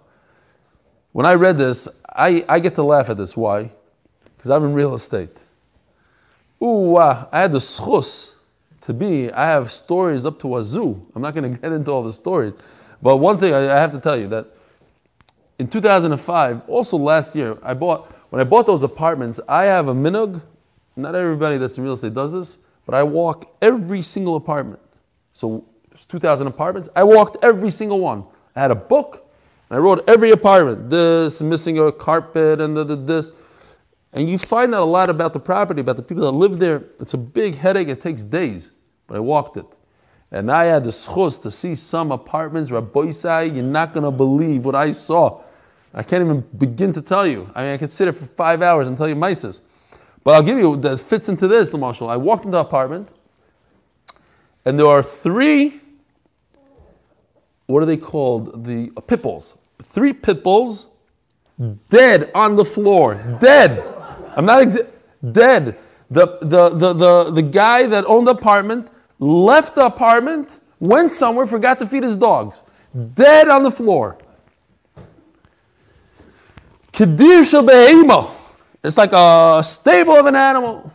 when 1.11 1.25
I 1.25 1.33
read 1.33 1.57
this, 1.57 1.87
I, 2.15 2.43
I 2.47 2.59
get 2.59 2.75
to 2.75 2.83
laugh 2.83 3.09
at 3.09 3.17
this. 3.17 3.35
Why? 3.35 3.71
Because 4.37 4.49
I'm 4.49 4.63
in 4.63 4.73
real 4.73 4.93
estate. 4.93 5.37
Ooh, 6.63 6.95
uh, 6.95 7.27
I 7.31 7.41
had 7.41 7.51
the 7.51 7.59
schus 7.59 8.37
to 8.81 8.93
be. 8.93 9.31
I 9.31 9.45
have 9.45 9.71
stories 9.71 10.25
up 10.25 10.39
to 10.39 10.57
a 10.57 10.63
zoo. 10.63 11.05
I'm 11.15 11.21
not 11.21 11.35
going 11.35 11.51
to 11.53 11.59
get 11.59 11.71
into 11.71 11.91
all 11.91 12.03
the 12.03 12.13
stories, 12.13 12.53
but 13.01 13.17
one 13.17 13.37
thing 13.37 13.53
I, 13.53 13.75
I 13.75 13.79
have 13.79 13.91
to 13.91 13.99
tell 13.99 14.17
you 14.17 14.27
that 14.29 14.47
in 15.59 15.67
2005, 15.67 16.61
also 16.67 16.97
last 16.97 17.35
year, 17.35 17.57
I 17.61 17.73
bought 17.73 18.11
when 18.29 18.39
I 18.39 18.45
bought 18.45 18.65
those 18.65 18.83
apartments. 18.83 19.39
I 19.49 19.65
have 19.65 19.89
a 19.89 19.93
minug 19.93 20.41
not 21.01 21.15
everybody 21.15 21.57
that's 21.57 21.77
in 21.77 21.83
real 21.83 21.93
estate 21.93 22.13
does 22.13 22.33
this, 22.33 22.59
but 22.85 22.95
I 22.95 23.03
walk 23.03 23.55
every 23.61 24.01
single 24.01 24.35
apartment. 24.35 24.81
So 25.31 25.65
it's 25.91 26.05
2,000 26.05 26.47
apartments. 26.47 26.89
I 26.95 27.03
walked 27.03 27.37
every 27.43 27.71
single 27.71 27.99
one. 27.99 28.23
I 28.55 28.61
had 28.61 28.71
a 28.71 28.75
book, 28.75 29.31
and 29.69 29.77
I 29.77 29.79
wrote 29.79 30.03
every 30.07 30.31
apartment. 30.31 30.89
This, 30.89 31.41
missing 31.41 31.79
a 31.79 31.91
carpet, 31.91 32.61
and 32.61 32.75
the, 32.75 32.83
the, 32.83 32.95
this. 32.95 33.31
And 34.13 34.29
you 34.29 34.37
find 34.37 34.75
out 34.75 34.81
a 34.81 34.85
lot 34.85 35.09
about 35.09 35.33
the 35.33 35.39
property, 35.39 35.81
about 35.81 35.95
the 35.95 36.01
people 36.03 36.23
that 36.23 36.31
live 36.31 36.59
there. 36.59 36.83
It's 36.99 37.13
a 37.13 37.17
big 37.17 37.55
headache. 37.55 37.87
It 37.87 38.01
takes 38.01 38.23
days, 38.23 38.71
but 39.07 39.15
I 39.15 39.19
walked 39.19 39.57
it. 39.57 39.65
And 40.31 40.51
I 40.51 40.65
had 40.65 40.83
the 40.83 40.89
schus 40.89 41.41
to 41.41 41.51
see 41.51 41.75
some 41.75 42.11
apartments, 42.11 42.69
Rabboisai, 42.69 43.53
you're 43.53 43.63
not 43.63 43.93
going 43.93 44.05
to 44.05 44.11
believe 44.11 44.65
what 44.65 44.75
I 44.75 44.91
saw. 44.91 45.41
I 45.93 46.03
can't 46.03 46.23
even 46.23 46.39
begin 46.57 46.93
to 46.93 47.01
tell 47.01 47.27
you. 47.27 47.49
I 47.53 47.63
mean, 47.63 47.73
I 47.73 47.77
could 47.77 47.91
sit 47.91 48.05
there 48.05 48.13
for 48.13 48.25
five 48.25 48.61
hours 48.61 48.87
and 48.87 48.97
tell 48.97 49.09
you 49.09 49.15
mices. 49.15 49.61
But 50.23 50.35
I'll 50.35 50.43
give 50.43 50.57
you 50.57 50.75
that 50.77 50.99
fits 50.99 51.29
into 51.29 51.47
this, 51.47 51.71
the 51.71 51.77
marshal. 51.77 52.09
I 52.09 52.15
walked 52.15 52.45
into 52.45 52.57
the 52.57 52.61
apartment, 52.61 53.09
and 54.65 54.77
there 54.77 54.87
are 54.87 55.03
three. 55.03 55.81
What 57.65 57.81
are 57.81 57.85
they 57.85 57.97
called? 57.97 58.65
The 58.65 58.91
uh, 58.95 59.01
pit 59.01 59.21
bulls. 59.21 59.57
Three 59.83 60.13
pit 60.13 60.43
bulls, 60.43 60.87
dead 61.89 62.31
on 62.35 62.55
the 62.55 62.65
floor, 62.65 63.15
dead. 63.39 63.79
I'm 64.35 64.45
not 64.45 64.63
exa- 64.63 64.87
dead. 65.31 65.77
The, 66.09 66.37
the, 66.41 66.69
the, 66.69 66.93
the, 66.93 67.31
the 67.31 67.41
guy 67.41 67.87
that 67.87 68.05
owned 68.05 68.27
the 68.27 68.31
apartment 68.31 68.89
left 69.19 69.75
the 69.75 69.85
apartment, 69.85 70.59
went 70.79 71.13
somewhere, 71.13 71.47
forgot 71.47 71.79
to 71.79 71.85
feed 71.85 72.03
his 72.03 72.15
dogs. 72.15 72.63
Dead 73.13 73.47
on 73.47 73.63
the 73.63 73.71
floor. 73.71 74.17
Kedir 76.91 77.45
shel 77.45 77.63
it's 78.83 78.97
like 78.97 79.11
a 79.13 79.61
stable 79.63 80.15
of 80.15 80.25
an 80.25 80.35
animal. 80.35 80.91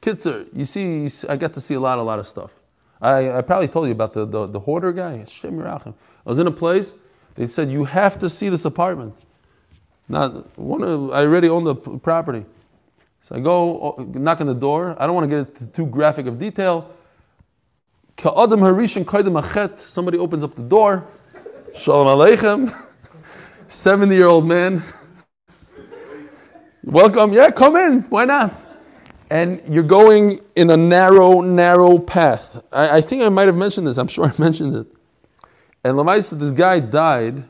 Kitzer, 0.00 0.46
you 0.52 0.64
see, 0.64 1.08
I 1.28 1.36
get 1.36 1.52
to 1.54 1.60
see 1.60 1.74
a 1.74 1.80
lot, 1.80 1.98
a 1.98 2.02
lot 2.02 2.18
of 2.18 2.26
stuff. 2.26 2.54
I, 3.02 3.32
I 3.32 3.40
probably 3.42 3.68
told 3.68 3.86
you 3.86 3.92
about 3.92 4.12
the, 4.12 4.26
the, 4.26 4.46
the 4.46 4.60
hoarder 4.60 4.92
guy. 4.92 5.24
I 5.42 5.92
was 6.24 6.38
in 6.38 6.46
a 6.46 6.50
place, 6.50 6.94
they 7.34 7.46
said, 7.46 7.70
you 7.70 7.84
have 7.84 8.18
to 8.18 8.28
see 8.28 8.48
this 8.48 8.64
apartment. 8.64 9.14
Not 10.08 10.56
one 10.58 10.82
of, 10.82 11.10
I 11.10 11.22
already 11.22 11.48
own 11.48 11.64
the 11.64 11.74
property. 11.74 12.44
So 13.22 13.36
I 13.36 13.40
go 13.40 13.94
knock 14.14 14.40
on 14.40 14.46
the 14.46 14.54
door. 14.54 14.96
I 14.98 15.06
don't 15.06 15.14
want 15.14 15.30
to 15.30 15.36
get 15.36 15.60
into 15.60 15.66
too 15.66 15.86
graphic 15.86 16.26
of 16.26 16.38
detail. 16.38 16.94
Somebody 18.18 20.18
opens 20.18 20.44
up 20.44 20.54
the 20.54 20.62
door. 20.62 21.06
Shalom 21.74 22.06
Aleichem. 22.06 22.86
70 23.68 24.14
year 24.14 24.26
old 24.26 24.46
man. 24.46 24.82
Welcome. 26.84 27.34
Yeah, 27.34 27.50
come 27.50 27.76
in. 27.76 28.02
Why 28.04 28.24
not? 28.24 28.58
And 29.28 29.60
you're 29.68 29.82
going 29.82 30.40
in 30.56 30.70
a 30.70 30.76
narrow, 30.78 31.42
narrow 31.42 31.98
path. 31.98 32.64
I, 32.72 32.96
I 32.96 33.00
think 33.02 33.22
I 33.22 33.28
might 33.28 33.48
have 33.48 33.56
mentioned 33.56 33.86
this. 33.86 33.98
I'm 33.98 34.08
sure 34.08 34.24
I 34.26 34.32
mentioned 34.38 34.74
it. 34.74 34.86
And 35.84 35.98
Lamaisa, 35.98 36.38
this 36.38 36.52
guy 36.52 36.80
died. 36.80 37.44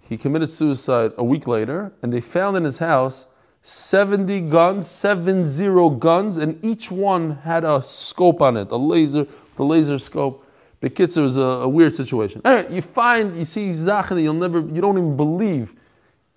He 0.00 0.16
committed 0.16 0.50
suicide 0.50 1.12
a 1.16 1.22
week 1.22 1.46
later, 1.46 1.92
and 2.02 2.12
they 2.12 2.20
found 2.20 2.56
in 2.56 2.64
his 2.64 2.78
house 2.78 3.26
70 3.62 4.42
guns, 4.42 4.88
70 4.88 5.98
guns, 5.98 6.36
and 6.36 6.62
each 6.64 6.90
one 6.90 7.36
had 7.36 7.64
a 7.64 7.80
scope 7.80 8.42
on 8.42 8.56
it, 8.56 8.70
a 8.72 8.76
laser, 8.76 9.26
the 9.54 9.64
laser 9.64 9.98
scope. 9.98 10.44
The 10.80 10.90
kids, 10.90 11.16
it 11.16 11.22
was 11.22 11.36
a, 11.36 11.40
a 11.40 11.68
weird 11.68 11.94
situation. 11.94 12.42
Anyway, 12.44 12.74
you 12.74 12.82
find, 12.82 13.34
you 13.36 13.44
see 13.44 13.72
Zach 13.72 14.08
that 14.08 14.20
you'll 14.20 14.34
never, 14.34 14.58
you 14.58 14.80
don't 14.80 14.98
even 14.98 15.16
believe 15.16 15.74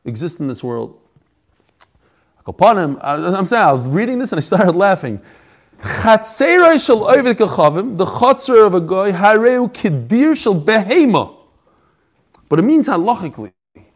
exist 0.06 0.40
in 0.40 0.48
this 0.48 0.64
world 0.64 1.00
upon 2.50 2.78
him. 2.78 3.00
I'm 3.02 3.46
saying, 3.46 3.64
I 3.64 3.72
was 3.72 3.88
reading 3.88 4.20
this 4.20 4.34
and 4.34 4.40
I 4.40 4.42
started 4.42 4.76
laughing. 4.76 5.22
The 5.82 5.88
chatzar 8.06 8.66
of 8.68 8.74
a 8.74 8.82
guy, 8.82 9.12
hareu 9.14 9.70
behema. 10.66 11.36
But 12.50 12.60
it 12.60 12.64
means 12.64 12.90
halachically. 12.90 13.54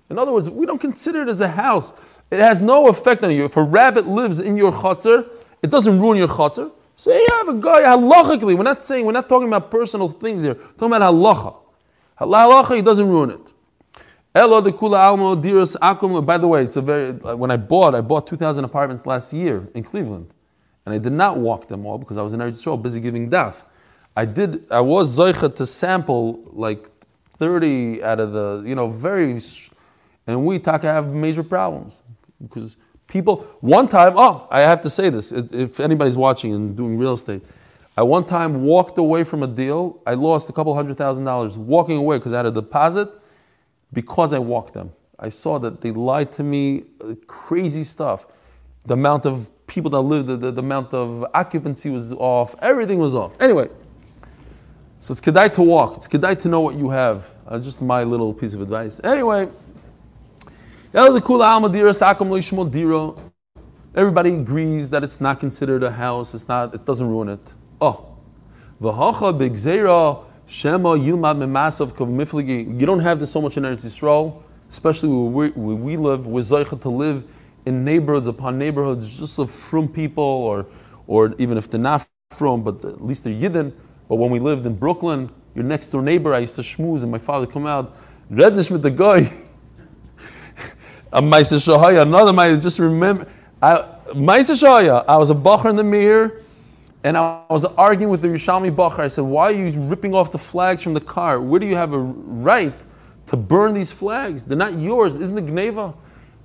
In 0.10 0.18
other 0.18 0.32
words, 0.32 0.50
we 0.50 0.66
don't 0.66 0.80
consider 0.80 1.24
it 1.24 1.28
as 1.28 1.42
a 1.42 1.48
house. 1.48 1.92
It 2.32 2.40
has 2.40 2.62
no 2.62 2.88
effect 2.88 3.24
on 3.24 3.32
you. 3.32 3.44
If 3.46 3.58
a 3.58 3.64
rabbit 3.64 4.08
lives 4.08 4.40
in 4.40 4.56
your 4.56 4.72
chatzar, 4.72 5.28
it 5.62 5.70
doesn't 5.70 6.00
ruin 6.00 6.18
your 6.18 6.28
chatzar. 6.28 6.72
So 6.96 7.12
you 7.12 7.28
have 7.40 7.50
a 7.50 7.56
guy 7.56 7.82
halachically. 7.82 8.56
We're 8.56 8.64
not 8.64 8.82
saying, 8.84 9.06
we're 9.06 9.12
not 9.12 9.28
talking 9.28 9.48
about 9.48 9.72
personal 9.72 10.08
things 10.08 10.44
here. 10.44 10.54
We're 10.54 10.72
talking 10.74 10.94
about 10.94 11.14
halacha. 11.14 11.56
Halacha, 12.20 12.76
he 12.76 12.82
doesn't 12.82 13.08
ruin 13.10 13.32
it. 13.32 13.53
Elo 14.36 14.62
de 14.62 14.72
kula 14.72 14.98
almo 14.98 15.36
diras 15.36 15.76
akum. 15.78 16.26
By 16.26 16.40
the 16.40 16.48
way, 16.48 16.64
it's 16.64 16.76
a 16.76 16.82
very. 16.82 17.12
When 17.12 17.52
I 17.52 17.58
bought, 17.58 17.94
I 17.94 18.02
bought 18.02 18.26
2,000 18.26 18.66
apartments 18.66 19.06
last 19.06 19.32
year 19.32 19.68
in 19.76 19.84
Cleveland, 19.84 20.34
and 20.86 20.96
I 20.96 20.98
did 20.98 21.14
not 21.14 21.38
walk 21.38 21.68
them 21.68 21.86
all 21.86 22.00
because 22.00 22.18
I 22.18 22.24
was 22.24 22.34
in 22.34 22.40
Eretz 22.40 22.64
Yisrael 22.64 22.82
busy 22.82 23.00
giving 23.00 23.30
daf. 23.30 23.64
I 24.16 24.26
did. 24.26 24.66
I 24.72 24.82
was 24.82 25.16
zoicha 25.16 25.56
to 25.56 25.66
sample 25.68 26.44
like 26.52 26.90
30 27.38 28.04
out 28.04 28.20
of 28.20 28.34
the, 28.34 28.64
you 28.66 28.74
know, 28.74 28.88
very, 28.88 29.40
and 30.26 30.46
we 30.46 30.58
talk 30.58 30.84
I 30.84 30.94
have 30.94 31.10
major 31.10 31.44
problems 31.44 32.02
because 32.42 32.78
people. 33.06 33.46
One 33.62 33.88
time, 33.88 34.14
oh, 34.16 34.48
I 34.50 34.62
have 34.62 34.82
to 34.82 34.90
say 34.90 35.12
this. 35.12 35.32
If 35.32 35.80
anybody's 35.80 36.18
watching 36.18 36.54
and 36.54 36.76
doing 36.76 36.98
real 36.98 37.14
estate. 37.14 37.44
I 37.96 38.02
one 38.02 38.26
time 38.26 38.64
walked 38.64 38.98
away 38.98 39.24
from 39.24 39.44
a 39.44 39.48
deal. 39.48 40.02
I 40.08 40.16
lost 40.16 40.50
a 40.50 40.54
couple 40.54 40.74
hundred 40.74 40.98
thousand 40.98 41.26
dollars 41.26 41.56
walking 41.56 41.98
away 41.98 42.18
because 42.18 42.34
I 42.34 42.38
had 42.38 42.48
a 42.48 42.52
deposit 42.52 43.10
because 43.94 44.34
I 44.34 44.40
walked 44.40 44.74
them. 44.74 44.92
I 45.20 45.30
saw 45.30 45.60
that 45.60 45.82
they 45.82 45.92
lied 45.92 46.32
to 46.34 46.44
me, 46.44 46.84
uh, 47.02 47.16
crazy 47.28 47.84
stuff. 47.84 48.26
The 48.86 48.96
amount 48.96 49.26
of 49.26 49.50
people 49.68 49.90
that 49.92 50.02
lived, 50.02 50.28
the, 50.28 50.36
the, 50.36 50.52
the, 50.52 50.62
amount 50.62 50.94
of 50.94 51.26
occupancy 51.34 51.90
was 51.90 52.12
off, 52.14 52.56
everything 52.60 53.00
was 53.00 53.16
off. 53.16 53.40
Anyway, 53.42 53.70
so 55.00 55.14
it's 55.14 55.22
kedai 55.22 55.54
to 55.54 55.62
walk. 55.62 55.98
It's 55.98 56.08
kedai 56.08 56.38
to 56.40 56.50
know 56.50 56.62
what 56.62 56.76
you 56.76 56.90
have. 56.90 57.30
Uh, 57.48 57.60
just 57.60 57.82
my 57.82 58.04
little 58.04 58.34
piece 58.34 58.54
of 58.54 58.62
advice. 58.62 59.00
Anyway, 59.04 59.48
everybody 63.96 64.34
agrees 64.34 64.90
that 64.90 65.04
it's 65.04 65.22
not 65.22 65.40
considered 65.40 65.84
a 65.84 65.92
house. 65.92 66.34
It's 66.34 66.48
not. 66.48 66.74
It 66.74 66.86
doesn't 66.86 67.08
ruin 67.08 67.30
it. 67.30 67.54
Oh, 67.80 68.16
v'hacha 68.82 69.38
b'gzeira 69.38 70.24
Shema 70.46 70.96
Yilmad 70.96 71.38
Memasav 71.38 71.92
Mifligi. 71.92 72.80
You 72.80 72.86
don't 72.86 73.00
have 73.00 73.20
this 73.20 73.32
so 73.32 73.42
much 73.42 73.58
in 73.58 73.64
Eretz 73.64 73.86
Yisrael, 73.86 74.42
especially 74.70 75.10
where 75.10 75.50
we, 75.50 75.50
where 75.50 75.76
we 75.76 75.98
live. 75.98 76.28
We're 76.28 76.42
Zaycha 76.42 76.80
to 76.82 76.90
live 76.90 77.24
in 77.66 77.84
neighborhoods 77.84 78.28
upon 78.28 78.58
neighborhoods 78.58 79.18
just 79.18 79.40
of 79.40 79.50
from 79.50 79.88
people, 79.88 80.24
or, 80.24 80.66
or 81.08 81.34
even 81.38 81.58
if 81.58 81.70
they're 81.70 81.80
not 81.80 82.08
from, 82.32 82.64
but 82.64 82.84
at 82.84 83.04
least 83.04 83.24
they're 83.24 83.34
Yidden. 83.34 83.74
But 84.10 84.16
when 84.16 84.30
we 84.32 84.40
lived 84.40 84.66
in 84.66 84.76
Brooklyn, 84.76 85.32
your 85.56 85.64
next 85.64 85.88
door 85.88 86.02
neighbor, 86.02 86.34
I 86.34 86.40
used 86.40 86.56
to 86.56 86.62
schmooze, 86.62 87.04
and 87.04 87.12
my 87.12 87.18
father 87.18 87.46
come 87.48 87.66
out, 87.66 87.96
rednish 88.32 88.70
with 88.70 88.82
the 88.82 88.92
guy. 88.92 89.32
another 91.14 92.34
Maisa, 92.34 92.62
just 92.62 92.80
remember, 92.80 93.28
I, 93.62 93.76
I 93.76 95.18
was 95.18 95.30
a 95.30 95.36
bacher 95.36 95.70
in 95.70 95.76
the 95.76 95.84
mirror, 95.84 96.43
and 97.04 97.18
I 97.18 97.44
was 97.50 97.66
arguing 97.66 98.10
with 98.10 98.22
the 98.22 98.30
Yerushalmi 98.30 98.74
Bacher. 98.74 99.00
I 99.00 99.08
said, 99.08 99.26
Why 99.26 99.48
are 99.48 99.52
you 99.52 99.72
ripping 99.82 100.14
off 100.14 100.32
the 100.32 100.38
flags 100.38 100.82
from 100.82 100.94
the 100.94 101.02
car? 101.02 101.42
Where 101.42 101.60
do 101.60 101.66
you 101.66 101.76
have 101.76 101.94
a 101.94 102.00
right 102.00 102.74
to 103.28 103.38
burn 103.38 103.74
these 103.74 103.92
flags? 103.92 104.46
They're 104.46 104.58
not 104.58 104.80
yours. 104.80 105.18
Isn't 105.18 105.38
it 105.38 105.48
Gneva? 105.48 105.94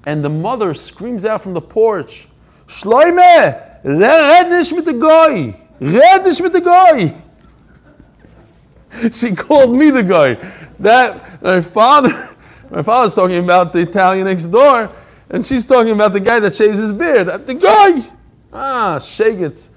And 0.07 0.25
the 0.25 0.29
mother 0.29 0.75
screams 0.75 1.25
out 1.25 1.43
from 1.43 1.53
the 1.53 1.61
porch, 1.61 2.29
Shloime, 2.67 3.83
rednish 3.85 4.73
mit 4.73 4.85
the 4.85 4.95
guy. 4.95 5.55
Rednish 5.81 6.41
mit 6.41 6.53
the 6.53 6.61
guy. 6.61 7.15
She 9.13 9.35
called 9.35 9.77
me 9.77 9.91
the 9.91 10.03
guy. 10.03 10.35
That, 10.81 11.43
my 11.43 11.61
father, 11.61 12.37
my 12.71 12.83
father's 12.83 13.15
talking 13.15 13.45
about 13.45 13.73
the 13.73 13.81
Italian 13.81 14.27
next 14.27 14.47
door, 14.47 14.91
and 15.29 15.45
she's 15.45 15.67
talking 15.67 15.93
about 15.93 16.15
the 16.15 16.21
guy 16.21 16.41
that 16.41 16.55
shaves 16.55 16.79
his 16.79 16.93
beard. 16.93 17.27
The 17.47 17.55
guy! 17.55 18.11
Ah, 18.51 18.97
Shagets. 18.99 19.71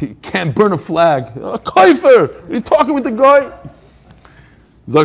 He 0.00 0.14
can't 0.22 0.54
burn 0.54 0.72
a 0.72 0.78
flag. 0.78 1.24
A 1.36 1.58
kaifer! 1.58 2.50
He's 2.50 2.62
talking 2.62 2.94
with 2.94 3.04
the 3.04 3.10
guy. 3.10 3.52
So 4.86 5.02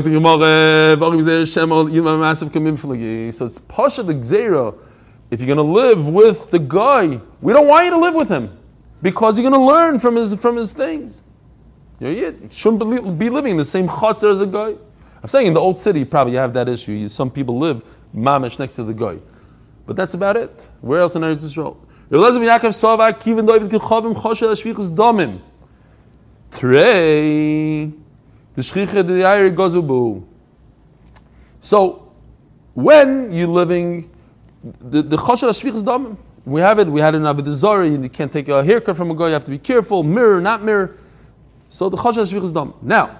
it's 3.45 3.59
Pasha 3.59 4.03
the 4.03 4.13
Gzera. 4.13 4.73
If 5.31 5.41
you're 5.41 5.53
going 5.53 5.57
to 5.57 5.73
live 5.73 6.07
with 6.07 6.49
the 6.49 6.59
guy, 6.59 7.19
we 7.41 7.51
don't 7.51 7.67
want 7.67 7.85
you 7.85 7.91
to 7.91 7.97
live 7.97 8.15
with 8.15 8.29
him 8.29 8.57
because 9.01 9.37
you're 9.37 9.49
going 9.49 9.59
to 9.59 9.67
learn 9.67 9.99
from 9.99 10.15
his 10.15 10.33
from 10.35 10.55
his 10.55 10.71
things. 10.71 11.25
You, 11.99 12.07
know, 12.07 12.13
you 12.13 12.49
shouldn't 12.49 13.19
be 13.19 13.29
living 13.29 13.51
in 13.51 13.57
the 13.57 13.65
same 13.65 13.89
chutzner 13.89 14.31
as 14.31 14.39
a 14.39 14.47
guy. 14.47 14.75
I'm 15.21 15.29
saying 15.29 15.47
in 15.47 15.53
the 15.53 15.59
old 15.59 15.77
city, 15.77 16.05
probably 16.05 16.33
you 16.33 16.39
have 16.39 16.53
that 16.53 16.69
issue. 16.69 17.09
Some 17.09 17.29
people 17.29 17.59
live 17.59 17.83
mamish 18.15 18.59
next 18.59 18.75
to 18.77 18.83
the 18.83 18.93
guy. 18.93 19.17
But 19.85 19.97
that's 19.97 20.13
about 20.13 20.37
it. 20.37 20.69
Where 20.81 21.01
else 21.01 21.15
in 21.15 21.21
Eretz 21.21 21.43
Yisrael? 22.11 23.41
Trey, 26.51 27.85
the 28.53 28.61
shchicha 28.61 29.05
the 29.05 29.13
yair 29.13 29.53
gozubu. 29.53 30.23
So, 31.59 32.13
when 32.73 33.33
you're 33.33 33.47
living, 33.47 34.09
the 34.63 35.17
chosher 35.17 35.47
shvichas 35.47 35.83
damim, 35.83 36.17
we 36.45 36.61
have 36.61 36.79
it. 36.79 36.87
We 36.87 37.01
had 37.01 37.15
it 37.15 37.23
in 37.23 37.51
Zarah. 37.51 37.87
You 37.89 38.09
can't 38.09 38.31
take 38.31 38.47
a 38.49 38.63
haircut 38.63 38.95
from 38.95 39.11
a 39.11 39.15
guy. 39.15 39.27
You 39.27 39.33
have 39.33 39.45
to 39.45 39.51
be 39.51 39.57
careful. 39.57 40.03
Mirror, 40.03 40.41
not 40.41 40.63
mirror. 40.63 40.97
So 41.67 41.89
the 41.89 41.97
chosher 41.97 42.21
shvichas 42.21 42.53
damim. 42.53 42.73
Now, 42.81 43.19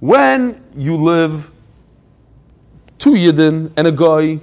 when 0.00 0.62
you 0.76 0.96
live 0.96 1.50
two 2.98 3.12
yidden 3.12 3.72
and 3.76 3.86
a 3.86 3.92
guy, 3.92 4.40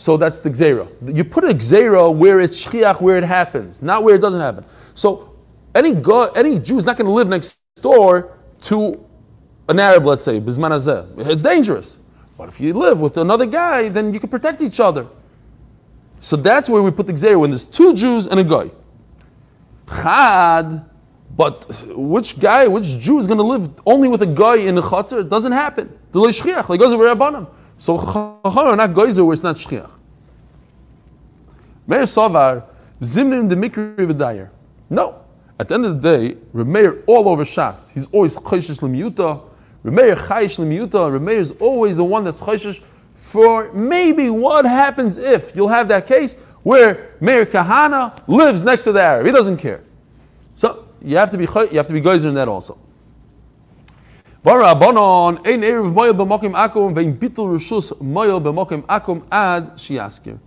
so 0.00 0.16
that's 0.16 0.38
the 0.38 0.48
gzera. 0.48 0.88
You 1.14 1.24
put 1.24 1.44
a 1.44 1.48
gzera 1.48 2.10
where 2.16 2.40
it's 2.40 2.64
shchiach, 2.64 3.02
where 3.02 3.18
it 3.18 3.22
happens, 3.22 3.82
not 3.82 4.02
where 4.02 4.14
it 4.14 4.20
doesn't 4.22 4.40
happen. 4.40 4.64
So 4.94 5.36
any 5.74 5.92
God, 5.92 6.34
any 6.38 6.58
Jew 6.58 6.78
is 6.78 6.86
not 6.86 6.96
going 6.96 7.04
to 7.04 7.12
live 7.12 7.28
next 7.28 7.60
door 7.82 8.38
to 8.62 9.06
an 9.68 9.78
Arab, 9.78 10.06
let's 10.06 10.24
say, 10.24 10.40
bisman 10.40 10.72
It's 11.28 11.42
dangerous. 11.42 12.00
But 12.38 12.48
if 12.48 12.62
you 12.62 12.72
live 12.72 13.02
with 13.02 13.18
another 13.18 13.44
guy, 13.44 13.90
then 13.90 14.10
you 14.10 14.18
can 14.18 14.30
protect 14.30 14.62
each 14.62 14.80
other. 14.80 15.06
So 16.18 16.34
that's 16.34 16.70
where 16.70 16.82
we 16.82 16.90
put 16.90 17.06
the 17.06 17.12
gzera 17.12 17.38
when 17.38 17.50
there's 17.50 17.66
two 17.66 17.92
Jews 17.92 18.26
and 18.26 18.40
a 18.40 18.44
guy. 18.44 18.70
Chad, 19.86 20.82
but 21.36 21.66
which 21.88 22.40
guy, 22.40 22.66
which 22.68 22.86
Jew 22.98 23.18
is 23.18 23.26
going 23.26 23.36
to 23.36 23.44
live 23.44 23.68
only 23.84 24.08
with 24.08 24.22
a 24.22 24.26
guy 24.26 24.56
in 24.56 24.78
a 24.78 24.82
chatzar? 24.82 25.20
It 25.20 25.28
doesn't 25.28 25.52
happen. 25.52 25.94
The 26.12 26.20
like 26.20 26.80
goes 26.80 26.94
over 26.94 27.04
Rabbanim. 27.04 27.48
So 27.80 27.96
chacham 27.96 28.38
are 28.44 28.76
not 28.76 28.90
goyzer 28.90 29.24
where 29.24 29.32
it's 29.32 29.42
not 29.42 29.56
shchiach. 29.56 29.90
Meir 31.86 32.02
Savar, 32.02 32.64
Zimnin 33.00 33.48
the 33.48 33.54
Mikri 33.54 33.96
V'dayer. 33.96 34.50
No. 34.90 35.22
At 35.58 35.68
the 35.68 35.74
end 35.76 35.86
of 35.86 36.02
the 36.02 36.18
day, 36.18 36.36
Remeir 36.54 37.02
all 37.06 37.26
over 37.26 37.42
Shas. 37.42 37.90
He's 37.90 38.06
always 38.12 38.36
chayshish 38.36 38.80
lemiyuta. 38.80 39.42
Remeir 39.82 40.14
chayish 40.14 40.58
lemiyuta. 40.58 41.18
Remeir 41.18 41.36
is 41.36 41.52
always 41.52 41.96
the 41.96 42.04
one 42.04 42.22
that's 42.22 42.42
chayshish 42.42 42.82
for 43.14 43.72
maybe 43.72 44.28
what 44.28 44.66
happens 44.66 45.16
if 45.16 45.56
you'll 45.56 45.68
have 45.68 45.88
that 45.88 46.06
case 46.06 46.38
where 46.62 47.16
Meir 47.20 47.46
Kahana 47.46 48.14
lives 48.28 48.62
next 48.62 48.84
to 48.84 48.92
the 48.92 49.02
Arab. 49.02 49.24
He 49.24 49.32
doesn't 49.32 49.56
care. 49.56 49.82
So 50.54 50.86
you 51.00 51.16
have 51.16 51.30
to 51.30 51.38
be 51.38 51.44
you 51.44 51.78
have 51.78 51.86
to 51.86 51.94
be 51.94 52.02
geyser 52.02 52.28
in 52.28 52.34
that 52.34 52.46
also. 52.46 52.78
Varabonon 54.44 55.38
ein 55.46 55.60
erev 55.60 55.92
moyel 55.92 56.14
b'mokim 56.14 56.54
akum 56.54 56.94
vein 56.94 57.14
bitul 57.14 57.48
rishus 57.48 57.92
moyel 58.00 58.40
b'mokim 58.40 58.82
akum 58.86 59.22
ad 59.30 59.72
shiaskir. 59.76 60.38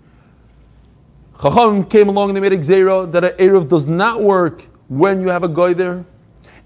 Chacham 1.40 1.84
came 1.84 2.10
along 2.10 2.30
and 2.30 2.38
they 2.38 2.42
made 2.42 2.54
a 2.54 2.64
zero 2.64 3.06
that 3.06 3.24
an 3.24 3.32
erev 3.38 3.68
does 3.68 3.86
not 3.86 4.24
work 4.24 4.64
when 4.88 5.22
you 5.22 5.28
have 5.28 5.44
a 5.44 5.48
guy 5.48 5.74
there, 5.74 6.04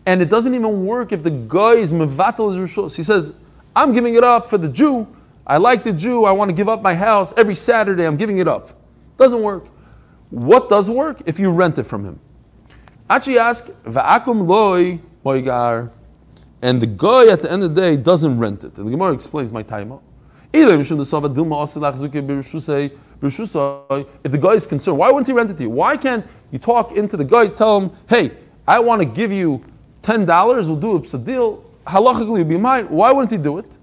and 0.05 0.21
it 0.21 0.29
doesn't 0.29 0.55
even 0.55 0.85
work 0.85 1.11
if 1.11 1.21
the 1.21 1.29
guy 1.29 1.73
is 1.73 1.93
mevatel 1.93 2.49
rishus. 2.57 2.95
He 2.95 3.03
says, 3.03 3.33
"I'm 3.75 3.91
giving 3.91 4.15
it 4.15 4.23
up 4.23 4.47
for 4.47 4.57
the 4.57 4.69
Jew. 4.69 5.05
I 5.45 5.57
like 5.57 5.83
the 5.83 5.91
Jew. 5.91 6.23
I 6.23 6.31
want 6.31 6.49
to 6.49 6.55
give 6.55 6.69
up 6.69 6.81
my 6.81 6.93
house 6.93 7.33
every 7.35 7.55
Saturday. 7.55 8.05
I'm 8.05 8.17
giving 8.17 8.37
it 8.37 8.47
up." 8.47 8.69
Doesn't 9.17 9.41
work. 9.41 9.65
What 10.29 10.69
does 10.69 10.89
work? 10.89 11.21
If 11.25 11.39
you 11.39 11.51
rent 11.51 11.77
it 11.77 11.83
from 11.83 12.05
him. 12.05 12.19
Actually, 13.09 13.39
ask 13.39 13.67
va'akum 13.83 14.47
loy 14.47 14.99
moigar 15.25 15.89
and 16.61 16.81
the 16.81 16.87
guy 16.87 17.27
at 17.27 17.41
the 17.41 17.51
end 17.51 17.63
of 17.63 17.75
the 17.75 17.81
day 17.81 17.97
doesn't 17.97 18.37
rent 18.39 18.63
it. 18.63 18.77
And 18.77 18.87
the 18.87 18.91
Gemara 18.91 19.13
explains 19.13 19.53
my 19.53 19.61
time. 19.63 19.99
If 20.53 20.69
the 24.31 24.39
guy 24.41 24.51
is 24.51 24.65
concerned, 24.65 24.97
why 24.97 25.11
wouldn't 25.11 25.27
he 25.27 25.33
rent 25.33 25.49
it 25.51 25.57
to 25.57 25.63
you? 25.63 25.69
Why 25.69 25.97
can't 25.97 26.25
you 26.51 26.59
talk 26.59 26.93
into 26.93 27.17
the 27.17 27.25
guy, 27.25 27.47
tell 27.47 27.79
him, 27.79 27.91
hey, 28.09 28.31
I 28.67 28.79
want 28.79 29.01
to 29.01 29.05
give 29.05 29.31
you 29.31 29.63
$10, 30.03 30.25
we'll 30.67 30.75
do 30.77 30.95
a 30.95 31.17
deal, 31.19 31.63
halachically 31.85 32.39
it'll 32.39 32.45
be 32.45 32.57
mine. 32.57 32.89
Why 32.89 33.11
wouldn't 33.11 33.31
he 33.31 33.37
do 33.37 33.57
it? 33.57 33.77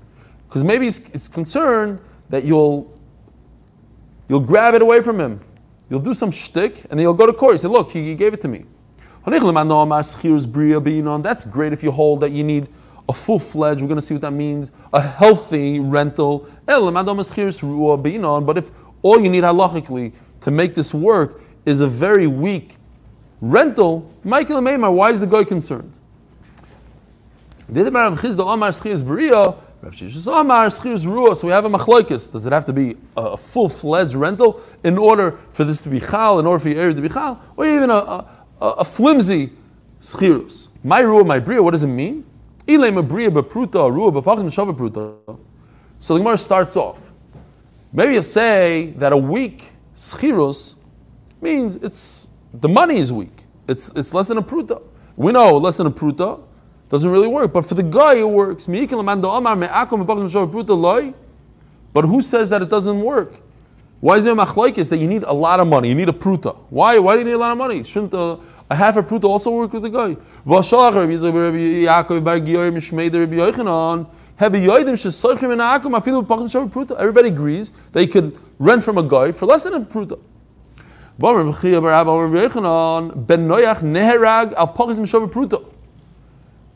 Because 0.49 0.65
maybe 0.65 0.87
he's, 0.87 1.11
he's, 1.11 1.29
concerned 1.29 2.01
that 2.31 2.45
you'll, 2.45 2.99
you'll 4.29 4.41
grab 4.41 4.75
it 4.75 4.83
away 4.83 5.03
from 5.03 5.21
him. 5.21 5.41
You'll 5.91 6.01
do 6.01 6.15
some 6.15 6.31
shtick, 6.31 6.83
and 6.85 6.93
then 6.93 7.01
you'll 7.01 7.15
go 7.15 7.27
to 7.27 7.33
court. 7.33 7.55
You 7.55 7.59
say, 7.59 7.69
look, 7.69 7.91
he, 7.91 8.05
he 8.05 8.15
gave 8.15 8.33
it 8.33 8.41
to 8.43 8.49
me. 8.49 8.65
That's 11.23 11.45
great 11.45 11.73
if 11.73 11.83
you 11.83 11.91
hold 11.91 12.21
that 12.21 12.33
you 12.33 12.45
need 12.45 12.69
a 13.09 13.13
full 13.13 13.39
fledged, 13.39 13.83
we're 13.83 13.89
going 13.89 14.01
to 14.01 14.03
see 14.03 14.15
what 14.15 14.23
that 14.23 14.33
means, 14.33 14.73
a 14.93 15.01
healthy 15.01 15.81
rental. 15.81 16.49
But 16.67 18.59
if 18.59 18.71
all 19.03 19.21
you 19.21 19.29
need 19.29 19.45
halachically 19.45 20.13
to 20.41 20.51
make 20.51 20.75
this 20.75 20.95
work 20.95 21.43
is 21.67 21.81
a 21.81 21.87
very 21.87 22.27
weak 22.27 22.77
rental, 23.41 24.11
Michael 24.25 24.61
Maimar, 24.61 24.93
why 24.93 25.11
is 25.11 25.21
the 25.21 25.27
guy 25.27 25.45
concerned? 25.45 25.93
So 27.67 27.73
we 27.73 27.83
have 27.83 27.95
a 31.65 31.71
machlokes. 31.71 32.33
Does 32.33 32.47
it 32.47 32.53
have 32.53 32.65
to 32.65 32.73
be 32.73 32.97
a 33.17 33.37
full-fledged 33.37 34.15
rental 34.15 34.63
in 34.83 34.97
order 34.97 35.39
for 35.51 35.65
this 35.65 35.81
to 35.81 35.91
be 35.91 36.01
chal, 36.01 36.41
in 36.41 36.47
order 36.47 36.59
for 36.59 36.71
your 36.71 36.81
area 36.81 36.95
to 36.95 37.03
be 37.03 37.09
chal, 37.09 37.41
or 37.57 37.67
even 37.67 37.91
a, 37.91 37.95
a 37.95 38.44
a, 38.61 38.85
flimsy 38.85 39.51
schirus. 40.01 40.69
My 40.83 41.03
ruah, 41.03 41.27
my 41.27 41.39
bria, 41.39 41.63
what 41.63 41.73
does 41.73 41.85
it 41.85 41.89
mean? 41.89 42.25
Ilem 42.67 42.99
a 42.99 43.03
bria 43.03 43.31
bepruta, 43.31 43.91
ruah 43.91 44.13
bepachim 44.13 44.77
pruta. 44.77 45.39
So 45.99 46.15
the 46.15 46.21
Gemara 46.21 46.39
starts 46.39 46.77
off. 46.77 47.13
Maybe 47.93 48.15
you 48.15 48.23
say 48.23 48.93
that 48.97 49.13
a 49.13 49.17
weak 49.17 49.71
schirus 49.95 50.75
means 51.41 51.77
it's 51.77 52.29
the 52.55 52.69
money 52.69 52.97
is 52.97 53.13
weak. 53.13 53.45
It's 53.69 53.89
it's 53.91 54.13
less 54.13 54.29
than 54.29 54.39
a 54.39 54.43
pruta. 54.43 54.83
We 55.17 55.33
know 55.33 55.57
less 55.57 55.77
than 55.77 55.87
a 55.87 55.91
pruta 55.91 56.41
doesn't 56.89 57.11
really 57.11 57.29
work, 57.29 57.53
but 57.53 57.65
for 57.65 57.75
the 57.75 57.83
guy 57.83 58.15
it 58.17 58.29
works. 58.29 58.67
But 61.95 62.05
who 62.05 62.21
says 62.21 62.51
that 62.51 62.63
it 62.63 62.69
doesn't 62.69 63.01
work? 63.01 63.41
Why 64.05 64.19
is 64.19 64.25
there 64.25 64.35
machlaikis 64.35 64.91
that 64.91 64.99
you 64.99 65.09
need 65.09 65.23
a 65.23 65.33
lot 65.33 65.61
of 65.61 65.67
money? 65.67 65.89
You 65.89 65.95
need 65.95 66.11
a 66.11 66.13
pruta. 66.13 66.55
Why? 66.69 66.99
Why 66.99 67.15
do 67.15 67.21
you 67.21 67.25
need 67.25 67.33
a 67.33 67.39
lot 67.39 67.53
of 67.53 67.57
money? 67.57 67.83
Shouldn't 67.83 68.13
a, 68.13 68.39
a 68.69 68.77
half 68.77 68.99
a 68.99 69.03
pruta 69.03 69.25
also 69.25 69.51
work 69.51 69.73
with 69.73 69.83
a 69.87 69.89
guy? 69.89 70.15
Everybody 76.99 77.29
agrees 77.29 77.71
they 77.93 78.07
could 78.07 78.39
rent 78.59 78.85
from 78.85 78.99
a 78.99 79.03
guy 79.03 79.33
for 79.33 79.47
less 79.47 79.65
than 79.65 79.73
a 79.73 79.81
pruta. 79.81 80.19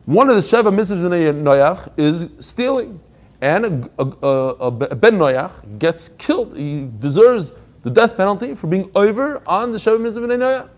One 0.06 0.30
of 0.30 0.36
the 0.36 0.40
Sheva 0.40 0.72
mitzvahs 0.72 1.04
in 1.04 1.12
a 1.12 1.34
Noach 1.34 1.92
is 1.98 2.30
stealing 2.40 2.98
and 3.40 3.88
a, 3.98 4.02
a, 4.02 4.28
a, 4.56 4.70
Ben 4.70 5.18
Noach 5.18 5.78
gets 5.78 6.08
killed. 6.08 6.56
He 6.56 6.88
deserves 6.98 7.52
the 7.82 7.90
death 7.90 8.16
penalty 8.16 8.54
for 8.54 8.66
being 8.66 8.90
over 8.94 9.42
on 9.46 9.70
the 9.70 9.78
Shabbat 9.78 10.00
Mitzvah 10.00 10.26
Ben 10.26 10.40
Noach. 10.40 10.68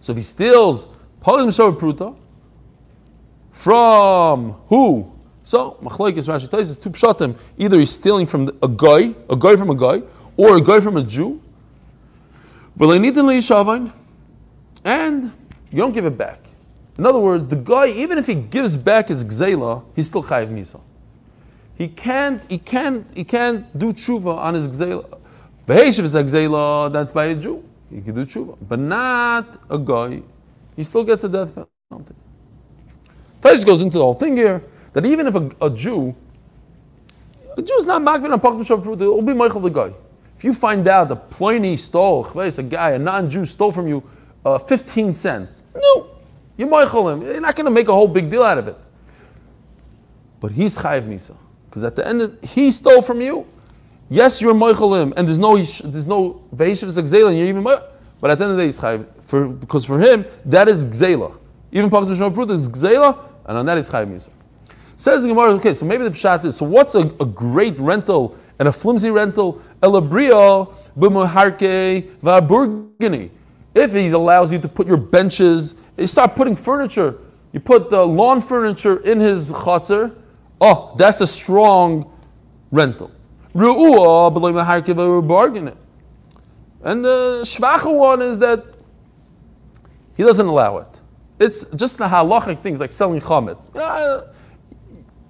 So 0.00 0.12
if 0.12 0.16
he 0.18 0.22
steals 0.22 0.86
Polim 1.20 1.48
Shabbat 1.48 1.78
Pruta 1.78 2.16
from 3.50 4.52
who? 4.68 5.10
So 5.42 5.78
Machlaikis 5.82 6.28
Rashi 6.28 6.48
Tais 6.48 6.76
two 6.76 6.90
pshatim. 6.90 7.36
Either 7.58 7.78
he's 7.78 7.90
stealing 7.90 8.26
from 8.26 8.50
a 8.62 8.68
guy, 8.68 9.14
a 9.28 9.36
guy 9.36 9.56
from 9.56 9.70
a 9.70 9.74
guy, 9.74 10.02
or 10.36 10.56
a 10.56 10.60
guy 10.60 10.80
from 10.80 10.96
a 10.96 11.02
Jew. 11.02 11.40
And 14.84 15.32
you 15.70 15.78
don't 15.78 15.92
give 15.92 16.04
it 16.04 16.18
back. 16.18 16.40
In 16.96 17.06
other 17.06 17.18
words, 17.18 17.48
the 17.48 17.56
guy, 17.56 17.88
even 17.88 18.18
if 18.18 18.26
he 18.26 18.34
gives 18.34 18.76
back 18.76 19.08
his 19.08 19.24
gzela, 19.24 19.84
he's 19.96 20.06
still 20.06 20.22
chayiv 20.22 20.48
misa. 20.48 20.80
He 21.76 21.88
can't, 21.88 22.42
he 22.50 22.58
can't, 22.58 23.06
he 23.14 23.24
can't 23.24 23.78
do 23.78 23.92
tshuva 23.92 24.36
on 24.36 24.54
his 24.54 24.68
gzela. 24.68 25.18
V'heishiv 25.66 26.02
is 26.02 26.14
a 26.14 26.90
that's 26.92 27.12
by 27.12 27.26
a 27.26 27.34
Jew. 27.34 27.64
He 27.90 28.00
can 28.00 28.14
do 28.14 28.24
tshuva, 28.24 28.56
but 28.68 28.78
not 28.78 29.60
a 29.70 29.78
guy. 29.78 30.22
He 30.76 30.82
still 30.82 31.04
gets 31.04 31.24
a 31.24 31.28
death 31.28 31.52
penalty. 31.54 32.14
Tais 33.40 33.64
goes 33.64 33.82
into 33.82 33.98
the 33.98 34.04
whole 34.04 34.14
thing 34.14 34.36
here 34.36 34.62
that 34.92 35.04
even 35.04 35.26
if 35.26 35.34
a, 35.34 35.50
a 35.60 35.70
Jew, 35.70 36.14
a 37.56 37.62
Jew 37.62 37.76
is 37.76 37.86
not 37.86 38.02
makbid 38.02 38.32
on 38.32 38.40
Pachs 38.40 38.58
B'Shav 38.58 39.00
it 39.00 39.04
will 39.04 39.22
be 39.22 39.34
Michael 39.34 39.60
the 39.60 39.68
guy. 39.68 39.92
If 40.36 40.44
you 40.44 40.52
find 40.52 40.86
out 40.88 41.08
that 41.08 41.30
Pliny 41.30 41.76
stole, 41.76 42.24
a 42.24 42.62
guy, 42.62 42.90
a 42.92 42.98
non-Jew 42.98 43.44
stole 43.44 43.72
from 43.72 43.86
you 43.86 44.02
uh, 44.44 44.58
15 44.58 45.14
cents, 45.14 45.64
no, 45.74 46.10
you 46.56 46.66
Michael 46.66 47.08
him. 47.08 47.22
You're 47.22 47.40
not 47.40 47.54
going 47.54 47.66
to 47.66 47.70
make 47.70 47.88
a 47.88 47.92
whole 47.92 48.08
big 48.08 48.30
deal 48.30 48.42
out 48.42 48.58
of 48.58 48.68
it. 48.68 48.76
but 50.40 50.52
he's 50.52 50.76
chayiv 50.76 51.06
misa. 51.08 51.36
Because 51.74 51.82
at 51.82 51.96
the 51.96 52.06
end, 52.06 52.22
of, 52.22 52.38
he 52.44 52.70
stole 52.70 53.02
from 53.02 53.20
you. 53.20 53.44
Yes, 54.08 54.40
you're 54.40 54.54
moichalim, 54.54 55.12
and 55.16 55.26
there's 55.26 55.40
no 55.40 55.56
there's 55.56 56.06
no 56.06 56.40
veishiv 56.54 56.86
zagzela, 56.86 57.30
and 57.30 57.36
you're 57.36 57.48
even 57.48 57.64
But 57.64 58.30
at 58.30 58.38
the 58.38 58.44
end 58.44 58.52
of 58.52 58.56
the 58.58 58.62
day, 58.62 58.66
he's 58.66 58.78
chayiv 58.78 59.04
for 59.22 59.48
because 59.48 59.84
for 59.84 59.98
him 59.98 60.24
that 60.44 60.68
is 60.68 60.86
gzela. 60.86 61.36
Even 61.72 61.90
Pagas 61.90 62.08
Mishma 62.08 62.32
Pruta 62.32 62.52
is 62.52 62.68
gzela, 62.68 63.18
and 63.46 63.58
on 63.58 63.66
that 63.66 63.76
is 63.76 63.90
chayiv 63.90 64.06
misa. 64.06 64.28
Says 64.96 65.22
the 65.22 65.30
Gemara, 65.30 65.50
okay, 65.54 65.74
so 65.74 65.84
maybe 65.84 66.04
the 66.04 66.10
pshat 66.10 66.44
is 66.44 66.58
so. 66.58 66.64
What's 66.64 66.94
a, 66.94 67.00
a 67.00 67.26
great 67.26 67.76
rental 67.80 68.38
and 68.60 68.68
a 68.68 68.72
flimsy 68.72 69.10
rental? 69.10 69.60
Elabria 69.82 70.72
b'muharke 70.96 72.08
v'aburgini. 72.20 73.30
If 73.74 73.94
he 73.94 74.10
allows 74.10 74.52
you 74.52 74.60
to 74.60 74.68
put 74.68 74.86
your 74.86 74.96
benches, 74.96 75.74
you 75.96 76.06
start 76.06 76.36
putting 76.36 76.54
furniture. 76.54 77.18
You 77.52 77.58
put 77.58 77.90
the 77.90 78.04
lawn 78.04 78.40
furniture 78.40 78.98
in 78.98 79.18
his 79.18 79.50
chatzar. 79.50 80.14
Oh, 80.60 80.94
that's 80.96 81.20
a 81.20 81.26
strong 81.26 82.10
rental. 82.70 83.10
And 86.82 87.04
the 87.04 87.40
shvacha 87.44 87.92
one 87.92 88.20
is 88.20 88.38
that 88.40 88.64
he 90.16 90.22
doesn't 90.22 90.46
allow 90.46 90.78
it. 90.78 91.00
It's 91.38 91.64
just 91.76 91.98
the 91.98 92.06
halachic 92.06 92.58
things 92.58 92.80
like 92.80 92.92
selling 92.92 93.20
chametz. 93.20 93.70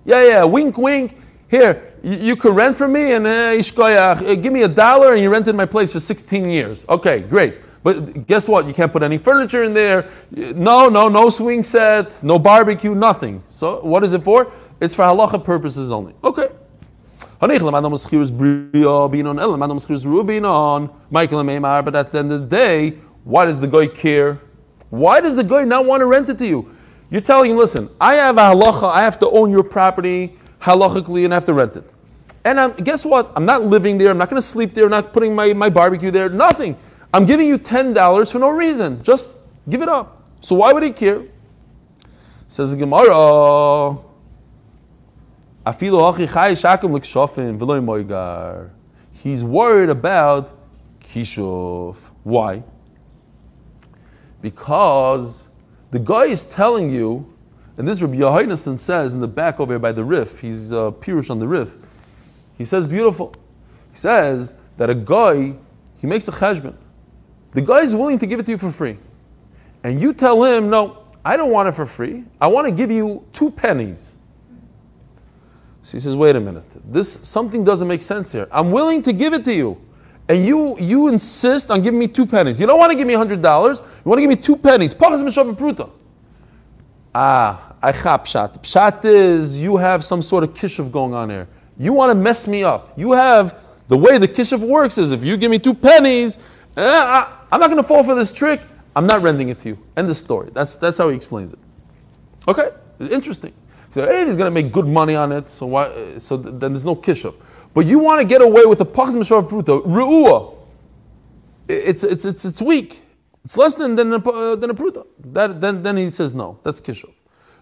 Yeah, 0.05 0.23
yeah, 0.23 0.45
wink, 0.45 0.77
wink. 0.77 1.17
Here, 1.49 1.93
you, 2.03 2.17
you 2.17 2.37
could 2.37 2.55
rent 2.55 2.77
from 2.77 2.93
me 2.93 3.13
and 3.13 3.27
uh, 3.27 4.35
give 4.35 4.53
me 4.53 4.63
a 4.63 4.69
dollar 4.69 5.13
and 5.13 5.23
you 5.23 5.31
rented 5.31 5.55
my 5.55 5.65
place 5.65 5.93
for 5.93 6.01
16 6.01 6.49
years. 6.49 6.85
Okay, 6.89 7.21
great. 7.21 7.57
But 7.83 8.27
guess 8.27 8.49
what? 8.49 8.67
You 8.67 8.73
can't 8.73 8.91
put 8.91 9.03
any 9.03 9.19
furniture 9.19 9.63
in 9.63 9.75
there. 9.75 10.11
No, 10.31 10.89
no, 10.89 11.09
no 11.09 11.29
swing 11.29 11.63
set, 11.63 12.23
no 12.23 12.39
barbecue, 12.39 12.95
nothing. 12.95 13.43
So 13.49 13.81
what 13.85 14.03
is 14.03 14.15
it 14.15 14.25
for? 14.25 14.51
It's 14.85 14.95
for 14.95 15.03
halacha 15.03 15.43
purposes 15.43 15.91
only. 15.91 16.15
Okay. 16.23 16.49
But 17.41 17.51
at 17.51 17.61
the 17.61 17.67
end 22.19 22.33
of 22.33 22.41
the 22.41 22.49
day, 22.49 22.91
why 23.25 23.45
does 23.47 23.59
the 23.59 23.67
guy 23.67 23.87
care? 23.87 24.41
Why 24.91 25.21
does 25.21 25.37
the 25.37 25.45
guy 25.45 25.65
not 25.65 25.87
want 25.87 26.01
to 26.01 26.07
rent 26.07 26.29
it 26.29 26.39
to 26.39 26.47
you? 26.47 26.75
You're 27.11 27.21
telling 27.21 27.51
him, 27.51 27.57
listen, 27.57 27.91
I 28.01 28.15
have 28.15 28.39
a 28.39 28.41
halacha, 28.41 28.91
I 28.91 29.03
have 29.03 29.19
to 29.21 29.29
own 29.31 29.51
your 29.51 29.65
property 29.65 30.37
halachically 30.61 31.25
and 31.25 31.35
I 31.35 31.37
have 31.37 31.45
to 31.47 31.55
rent 31.55 31.77
it. 31.77 31.93
And 32.45 32.61
I'm, 32.61 32.73
guess 32.73 33.05
what? 33.05 33.33
I'm 33.37 33.45
not 33.45 33.65
living 33.65 33.99
there, 33.99 34.11
I'm 34.11 34.19
not 34.19 34.29
going 34.29 34.41
to 34.41 34.47
sleep 34.47 34.75
there, 34.75 34.85
I'm 34.85 34.91
not 34.91 35.13
putting 35.13 35.35
my, 35.35 35.53
my 35.53 35.71
barbecue 35.71 36.11
there, 36.11 36.29
nothing. 36.29 36.77
I'm 37.13 37.25
giving 37.25 37.49
you 37.49 37.59
$10 37.59 38.33
for 38.33 38.39
no 38.39 38.51
reason. 38.51 39.03
Just 39.03 39.33
give 39.69 39.83
it 39.83 39.89
up. 39.89 40.23
So 40.41 40.57
why 40.57 40.73
would 40.73 40.83
he 40.83 40.91
care? 40.91 41.23
Says 42.49 42.73
the 42.73 42.77
Gemara, 42.77 43.97
He's 49.13 49.43
worried 49.43 49.89
about 49.89 50.53
kishuf. 51.01 52.11
Why? 52.25 52.63
Because 54.43 55.49
the 55.91 55.99
guy 55.99 56.25
is 56.25 56.45
telling 56.45 56.91
you, 56.91 57.33
and 57.79 57.89
this 57.89 58.03
Rabbi 58.03 58.17
Yohainason 58.17 58.79
says 58.79 59.15
in 59.15 59.21
the 59.21 59.29
back 59.29 59.59
over 59.59 59.73
here 59.73 59.79
by 59.79 59.93
the 59.93 60.05
Rif, 60.05 60.39
he's 60.39 60.73
uh, 60.73 60.91
Pirush 60.91 61.31
on 61.31 61.39
the 61.39 61.49
Rif. 61.49 61.77
he 62.59 62.65
says 62.65 62.87
beautiful. 62.87 63.35
He 63.91 63.97
says 63.97 64.55
that 64.77 64.91
a 64.91 64.95
guy, 64.95 65.55
he 65.97 66.07
makes 66.07 66.29
a 66.29 66.33
cheshbon. 66.33 66.75
The 67.53 67.63
guy 67.63 67.81
is 67.81 67.95
willing 67.95 68.19
to 68.19 68.27
give 68.27 68.41
it 68.41 68.47
to 68.47 68.53
you 68.53 68.59
for 68.59 68.71
free. 68.71 68.99
And 69.85 70.01
you 70.01 70.13
tell 70.13 70.43
him, 70.43 70.69
no, 70.69 71.05
I 71.25 71.37
don't 71.37 71.51
want 71.53 71.69
it 71.69 71.73
for 71.73 71.87
free. 71.87 72.25
I 72.41 72.49
want 72.49 72.67
to 72.67 72.73
give 72.73 72.91
you 72.91 73.27
two 73.33 73.51
pennies. 73.51 74.14
So 75.85 75.99
he 75.99 76.01
says, 76.01 76.17
wait 76.17 76.35
a 76.35 76.41
minute. 76.41 76.65
This 76.91 77.21
something 77.23 77.63
doesn't 77.63 77.87
make 77.87 78.01
sense 78.01 78.33
here. 78.33 78.49
I'm 78.51 78.71
willing 78.71 79.03
to 79.03 79.13
give 79.13 79.35
it 79.35 79.45
to 79.45 79.55
you. 79.55 79.79
And 80.31 80.47
you 80.47 80.79
you 80.79 81.09
insist 81.09 81.71
on 81.71 81.83
giving 81.83 81.99
me 81.99 82.09
two 82.09 82.25
pennies. 82.25 82.59
You 82.59 82.67
don't 82.67 82.79
want 82.79 82.91
to 82.91 82.97
give 82.97 83.07
me 83.07 83.13
hundred 83.13 83.43
dollars. 83.43 83.81
You 83.81 84.09
want 84.09 84.17
to 84.17 84.23
give 84.23 84.31
me 84.31 84.37
two 84.37 84.57
pennies. 84.57 84.95
Ah, 87.15 87.75
I 87.83 87.93
chap 87.93 88.25
pshat. 88.25 88.63
Pshat 88.63 89.05
is 89.05 89.61
you 89.61 89.77
have 89.77 90.03
some 90.03 90.23
sort 90.23 90.43
of 90.43 90.55
kishuf 90.55 90.91
going 90.91 91.13
on 91.13 91.29
here. 91.29 91.47
You 91.79 91.93
want 91.93 92.11
to 92.11 92.15
mess 92.15 92.49
me 92.49 92.65
up. 92.65 92.99
You 92.99 93.13
have 93.13 93.61
the 93.89 93.99
way 93.99 94.17
the 94.17 94.27
kishuf 94.27 94.61
works 94.61 94.97
is 94.97 95.13
if 95.13 95.23
you 95.23 95.37
give 95.37 95.51
me 95.51 95.59
two 95.59 95.75
pennies, 95.75 96.39
eh, 96.79 96.83
I, 96.83 97.31
I'm 97.53 97.61
not 97.61 97.67
going 97.67 97.83
to 97.83 97.87
fall 97.87 98.03
for 98.03 98.15
this 98.15 98.33
trick. 98.33 98.63
I'm 98.97 99.07
not 99.07 99.21
renting 99.21 99.51
it 99.51 99.61
to 99.61 99.69
you. 99.69 99.79
End 99.99 100.09
the 100.09 100.15
story. 100.15 100.49
That's, 100.55 100.77
that's 100.77 100.97
how 100.97 101.11
he 101.11 101.17
explains 101.17 101.53
it. 101.53 101.59
Okay, 102.49 102.71
interesting. 103.11 103.53
So 103.95 104.03
he's 104.27 104.35
going 104.35 104.47
to 104.47 104.51
make 104.51 104.73
good 104.73 104.89
money 104.89 105.15
on 105.15 105.31
it, 105.31 105.49
so 105.49 105.67
why? 105.67 106.19
So 106.19 106.37
then 106.37 106.73
there's 106.73 106.85
no 106.85 106.97
kishuf. 106.97 107.41
But 107.75 107.87
you 107.87 108.01
want 108.01 108.21
to 108.21 108.27
get 108.27 108.43
away 108.43 108.65
with 108.67 108.79
the 108.79 108.87
pachs 108.87 109.15
mishor 109.15 109.49
pruta 109.49 109.85
ru'ua. 109.85 110.57
It's, 111.69 112.03
it's, 112.03 112.25
it's, 112.25 112.45
it's 112.45 112.61
weak. 112.61 113.03
It's 113.45 113.57
less 113.57 113.77
than, 113.77 113.95
than, 113.95 114.13
uh, 114.13 114.57
than 114.57 114.71
a 114.71 114.75
pruta. 114.75 115.07
That, 115.27 115.61
then, 115.61 115.85
then 115.85 115.97
he 115.97 116.11
says 116.11 116.35
no. 116.35 116.59
That's 116.65 116.81
kishuf. 116.81 117.13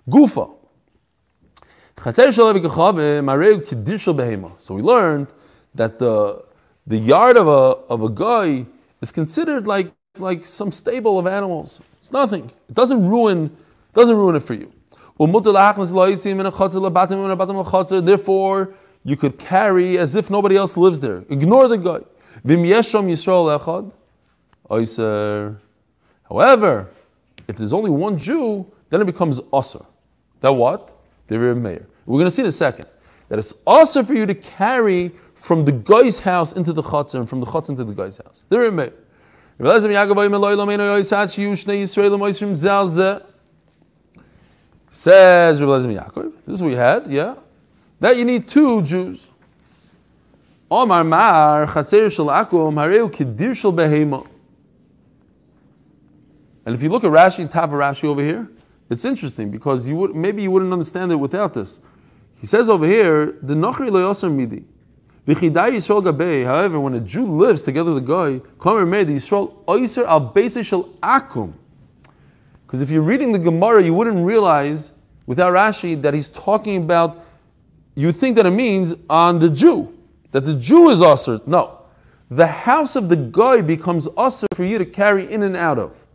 Gufa. 0.08 0.56
So 4.58 4.74
we 4.74 4.82
learned 4.82 5.34
that 5.74 5.98
the, 5.98 6.44
the 6.86 6.96
yard 6.96 7.36
of 7.36 7.46
a, 7.46 7.50
of 7.50 8.02
a 8.02 8.08
guy 8.08 8.64
is 9.02 9.12
considered 9.12 9.66
like, 9.66 9.92
like 10.16 10.46
some 10.46 10.72
stable 10.72 11.18
of 11.18 11.26
animals. 11.26 11.82
It's 11.98 12.10
nothing. 12.10 12.50
It 12.70 12.74
doesn't 12.74 13.06
ruin, 13.06 13.54
doesn't 13.92 14.16
ruin 14.16 14.36
it 14.36 14.42
for 14.42 14.54
you. 14.54 14.72
Therefore, 18.04 18.74
you 19.04 19.16
could 19.16 19.38
carry 19.38 19.98
as 19.98 20.16
if 20.16 20.30
nobody 20.30 20.56
else 20.56 20.76
lives 20.76 21.00
there. 21.00 21.24
Ignore 21.28 21.68
the 21.68 21.76
guy. 21.76 22.00
However, 26.28 26.88
if 27.48 27.56
there's 27.56 27.72
only 27.72 27.90
one 27.90 28.16
Jew, 28.16 28.66
then 28.90 29.00
it 29.00 29.04
becomes 29.04 29.40
usher. 29.52 29.84
That 30.40 30.52
what? 30.52 30.92
The 31.26 31.38
mayor. 31.38 31.86
We're 32.06 32.18
going 32.18 32.26
to 32.26 32.30
see 32.30 32.42
in 32.42 32.48
a 32.48 32.52
second 32.52 32.86
that 33.28 33.38
it's 33.38 33.54
also 33.66 34.02
for 34.02 34.14
you 34.14 34.26
to 34.26 34.34
carry 34.34 35.12
from 35.34 35.64
the 35.64 35.72
guy's 35.72 36.18
house 36.18 36.52
into 36.52 36.72
the 36.72 36.82
chutzner 36.82 37.20
and 37.20 37.28
from 37.28 37.40
the 37.40 37.46
chutzner 37.46 37.70
into 37.70 37.84
the 37.84 37.94
guy's 37.94 38.18
house. 38.18 38.44
The 38.48 38.70
mayor. 38.70 38.92
Says 44.94 45.58
Rabbi 45.58 45.72
Yaakov, 45.72 46.32
this 46.44 46.56
is 46.56 46.62
what 46.62 46.68
we 46.68 46.74
had, 46.74 47.10
yeah. 47.10 47.36
That 47.98 48.18
you 48.18 48.26
need 48.26 48.46
two 48.46 48.82
Jews. 48.82 49.30
Omar 50.70 51.02
Mar 51.02 51.66
Shel 51.66 52.26
Akum 52.26 52.74
Hareu 52.74 53.10
Kedir 53.10 53.56
Shel 53.56 53.72
Behema. 53.72 54.26
And 56.66 56.74
if 56.74 56.82
you 56.82 56.90
look 56.90 57.04
at 57.04 57.10
Rashi, 57.10 57.50
top 57.50 57.70
of 57.70 57.70
Rashi 57.70 58.04
over 58.04 58.20
here, 58.20 58.46
it's 58.90 59.06
interesting 59.06 59.50
because 59.50 59.88
you 59.88 59.96
would 59.96 60.14
maybe 60.14 60.42
you 60.42 60.50
wouldn't 60.50 60.74
understand 60.74 61.10
it 61.10 61.16
without 61.16 61.54
this. 61.54 61.80
He 62.38 62.46
says 62.46 62.68
over 62.68 62.84
here, 62.84 63.38
the 63.40 63.54
Nochri 63.54 63.88
Loyosar 63.88 64.30
Midi. 64.30 64.62
However, 66.44 66.80
when 66.80 66.94
a 66.94 67.00
Jew 67.00 67.24
lives 67.24 67.62
together 67.62 67.94
with 67.94 68.04
a 68.04 68.06
guy, 68.06 68.40
because 72.72 72.80
if 72.80 72.88
you're 72.88 73.02
reading 73.02 73.32
the 73.32 73.38
Gemara, 73.38 73.82
you 73.82 73.92
wouldn't 73.92 74.24
realize 74.24 74.92
without 75.26 75.52
Rashi 75.52 76.00
that 76.00 76.14
he's 76.14 76.30
talking 76.30 76.82
about. 76.82 77.22
You 77.96 78.12
think 78.12 78.34
that 78.36 78.46
it 78.46 78.52
means 78.52 78.94
on 79.10 79.38
the 79.38 79.50
Jew, 79.50 79.94
that 80.30 80.46
the 80.46 80.54
Jew 80.54 80.88
is 80.88 81.02
usher. 81.02 81.38
No, 81.44 81.80
the 82.30 82.46
house 82.46 82.96
of 82.96 83.10
the 83.10 83.16
guy 83.16 83.60
becomes 83.60 84.08
usher 84.16 84.46
for 84.54 84.64
you 84.64 84.78
to 84.78 84.86
carry 84.86 85.30
in 85.30 85.42
and 85.42 85.54
out 85.54 85.78
of. 85.78 86.06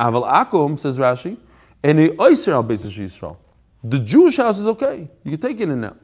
Aval 0.00 0.28
akum 0.28 0.76
says 0.76 0.98
Rashi, 0.98 1.36
and 1.84 2.00
a 2.00 2.08
oyser 2.08 2.52
al 2.54 2.64
Yisrael. 2.64 3.36
The 3.84 4.00
Jewish 4.00 4.38
house 4.38 4.58
is 4.58 4.66
okay; 4.66 5.08
you 5.22 5.30
can 5.30 5.40
take 5.40 5.60
it 5.60 5.62
in 5.62 5.70
and 5.70 5.84
out. 5.84 5.98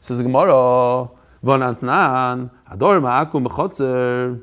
Says 0.00 0.18
the 0.18 0.24
Gemara, 0.24 1.08
Vanantnan, 1.44 2.50
Ador 2.72 2.98
Ma'akum 2.98 3.46
B'chotzer. 3.46 4.42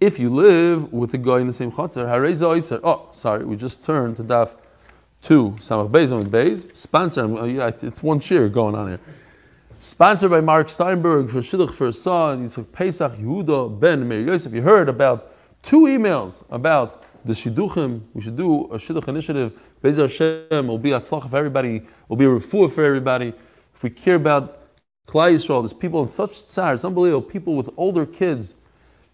If 0.00 0.20
you 0.20 0.30
live 0.30 0.92
with 0.92 1.12
a 1.14 1.18
guy 1.18 1.40
in 1.40 1.48
the 1.48 1.52
same 1.52 1.72
chotzer, 1.72 2.06
Hareza 2.06 2.46
Oiser. 2.46 2.78
Oh, 2.84 3.08
sorry, 3.10 3.44
we 3.44 3.56
just 3.56 3.84
turned 3.84 4.16
to 4.18 4.22
Daf 4.22 4.54
2, 5.22 5.56
Samach 5.58 5.90
Beis 5.90 6.12
on 6.12 6.30
Beis. 6.30 6.74
Sponsor, 6.76 7.24
uh, 7.36 7.72
it's 7.82 8.00
one 8.00 8.20
cheer 8.20 8.48
going 8.48 8.76
on 8.76 8.90
here. 8.90 9.00
Sponsored 9.80 10.30
by 10.30 10.40
Mark 10.40 10.68
Steinberg 10.68 11.28
for 11.28 11.40
Shidduch 11.40 11.72
for 11.72 11.86
his 11.86 12.00
son, 12.00 12.46
Yitzchak 12.46 12.70
Pesach 12.70 13.10
Yehuda 13.14 13.80
Ben 13.80 14.06
Meir 14.06 14.20
Yosef. 14.20 14.52
You 14.52 14.62
heard 14.62 14.88
about 14.88 15.32
two 15.62 15.80
emails 15.86 16.44
about 16.50 17.04
the 17.24 17.32
Shidduchim. 17.32 18.00
We 18.14 18.20
should 18.20 18.36
do 18.36 18.66
a 18.66 18.76
Shidduch 18.76 19.08
initiative. 19.08 19.60
Bezer 19.82 20.02
Hashem 20.02 20.68
will 20.68 20.78
be 20.78 20.90
atzlach 20.90 21.28
for 21.28 21.36
everybody, 21.36 21.82
will 22.08 22.16
be 22.16 22.24
a 22.24 22.28
refuah 22.28 22.70
for 22.70 22.84
everybody. 22.84 23.32
If 23.74 23.82
we 23.82 23.90
care 23.90 24.14
about 24.14 24.62
Klal 25.08 25.32
Yisrael, 25.32 25.60
there's 25.62 25.72
people 25.72 26.02
in 26.02 26.08
such 26.08 26.40
tsar, 26.40 26.74
it's 26.74 26.84
unbelievable. 26.84 27.22
People 27.22 27.56
with 27.56 27.70
older 27.76 28.06
kids 28.06 28.54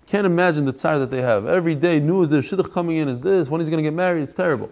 can't 0.06 0.26
imagine 0.26 0.64
the 0.64 0.72
tsar 0.72 0.98
that 0.98 1.10
they 1.10 1.22
have. 1.22 1.46
Every 1.46 1.74
day, 1.74 2.00
news 2.00 2.28
there's 2.28 2.48
shidduch 2.50 2.72
coming 2.72 2.96
in 2.96 3.08
is 3.08 3.20
this, 3.20 3.48
when 3.48 3.60
he's 3.60 3.70
going 3.70 3.82
to 3.82 3.82
get 3.82 3.94
married, 3.94 4.22
it's 4.22 4.34
terrible. 4.34 4.70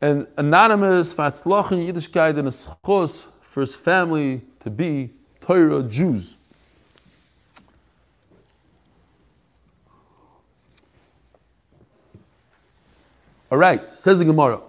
And 0.00 0.26
anonymous 0.36 1.12
Fatzlach 1.12 1.72
in 1.72 1.80
Yiddishkeit 1.80 2.38
and 2.38 2.46
a 2.46 2.50
schos 2.50 3.26
for 3.40 3.62
his 3.62 3.74
family 3.74 4.42
to 4.60 4.70
be 4.70 5.10
Torah 5.40 5.82
Jews. 5.82 6.36
All 13.50 13.58
right, 13.58 13.88
says 13.88 14.18
the 14.18 14.26
Gemara. 14.26 14.60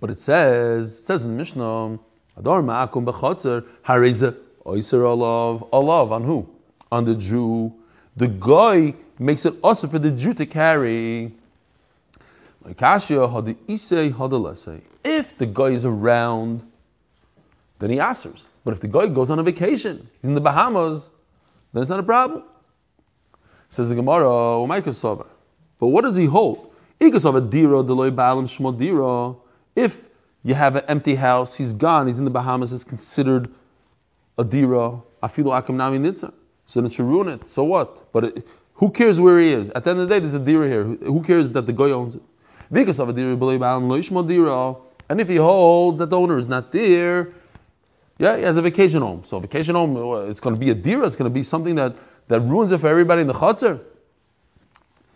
But 0.00 0.10
it 0.10 0.20
says, 0.20 1.04
says 1.04 1.24
in 1.24 1.32
the 1.32 1.36
Mishnah, 1.36 1.98
Ador 2.36 2.62
ma'akum 2.62 3.04
b'chotzer, 3.04 3.66
hareze 3.84 4.36
oiser 4.64 5.02
olav, 5.02 5.64
olav, 5.72 6.12
on 6.12 6.22
who? 6.22 6.48
On 6.92 7.04
the 7.04 7.14
Jew. 7.14 7.74
The 8.16 8.28
guy 8.28 8.94
makes 9.18 9.46
it 9.46 9.54
also 9.62 9.86
for 9.86 9.98
the 9.98 10.10
Jew 10.10 10.34
to 10.34 10.46
carry. 10.46 11.32
If 15.04 15.38
the 15.38 15.46
guy 15.46 15.68
is 15.68 15.84
around, 15.84 16.62
then 17.78 17.90
he 17.90 18.00
answers. 18.00 18.46
But 18.64 18.74
if 18.74 18.80
the 18.80 18.88
guy 18.88 19.06
goes 19.06 19.30
on 19.30 19.38
a 19.38 19.42
vacation, 19.42 20.08
he's 20.20 20.28
in 20.28 20.34
the 20.34 20.40
Bahamas, 20.40 21.10
then 21.72 21.82
it's 21.82 21.90
not 21.90 22.00
a 22.00 22.02
problem. 22.04 22.44
Says 23.68 23.88
the 23.88 23.94
Gemara, 23.94 24.66
but 25.78 25.86
what 25.86 26.02
does 26.02 26.16
he 26.16 26.26
hold? 26.26 26.72
If 27.00 27.14
you 30.42 30.54
have 30.54 30.76
an 30.76 30.84
empty 30.88 31.14
house, 31.14 31.54
he's 31.56 31.72
gone, 31.72 32.06
he's 32.06 32.18
in 32.18 32.24
the 32.24 32.30
Bahamas, 32.30 32.72
it's 32.72 32.84
considered 32.84 33.48
a 34.36 34.44
dira. 34.44 35.00
So 36.70 36.80
then 36.80 36.86
it 36.86 36.92
should 36.92 37.06
ruin 37.06 37.26
it. 37.26 37.48
So 37.48 37.64
what? 37.64 38.12
But 38.12 38.24
it, 38.26 38.46
who 38.74 38.90
cares 38.90 39.20
where 39.20 39.40
he 39.40 39.48
is? 39.48 39.70
At 39.70 39.82
the 39.82 39.90
end 39.90 39.98
of 39.98 40.08
the 40.08 40.14
day, 40.14 40.20
there's 40.20 40.34
a 40.34 40.38
dira 40.38 40.68
here. 40.68 40.84
Who 40.84 41.20
cares 41.20 41.50
that 41.50 41.66
the 41.66 41.72
guy 41.72 41.90
owns 41.90 42.14
it? 42.14 42.22
Because 42.70 43.00
of 43.00 43.08
a 43.08 43.12
dira 43.12 43.34
dira. 43.34 44.76
And 45.08 45.20
if 45.20 45.28
he 45.28 45.34
holds 45.34 45.98
that 45.98 46.10
the 46.10 46.16
owner 46.16 46.38
is 46.38 46.48
not 46.48 46.70
there, 46.70 47.32
yeah, 48.18 48.36
he 48.36 48.44
has 48.44 48.56
a 48.56 48.62
vacation 48.62 49.02
home. 49.02 49.24
So 49.24 49.40
vacation 49.40 49.74
home, 49.74 49.96
uh, 49.96 50.30
it's 50.30 50.38
going 50.38 50.54
to 50.54 50.60
be 50.60 50.70
a 50.70 50.74
dira. 50.74 51.04
It's 51.08 51.16
going 51.16 51.28
to 51.28 51.34
be 51.34 51.42
something 51.42 51.74
that, 51.74 51.96
that 52.28 52.38
ruins 52.42 52.70
it 52.70 52.78
for 52.78 52.86
everybody 52.86 53.22
in 53.22 53.26
the 53.26 53.32
chutzner. 53.32 53.80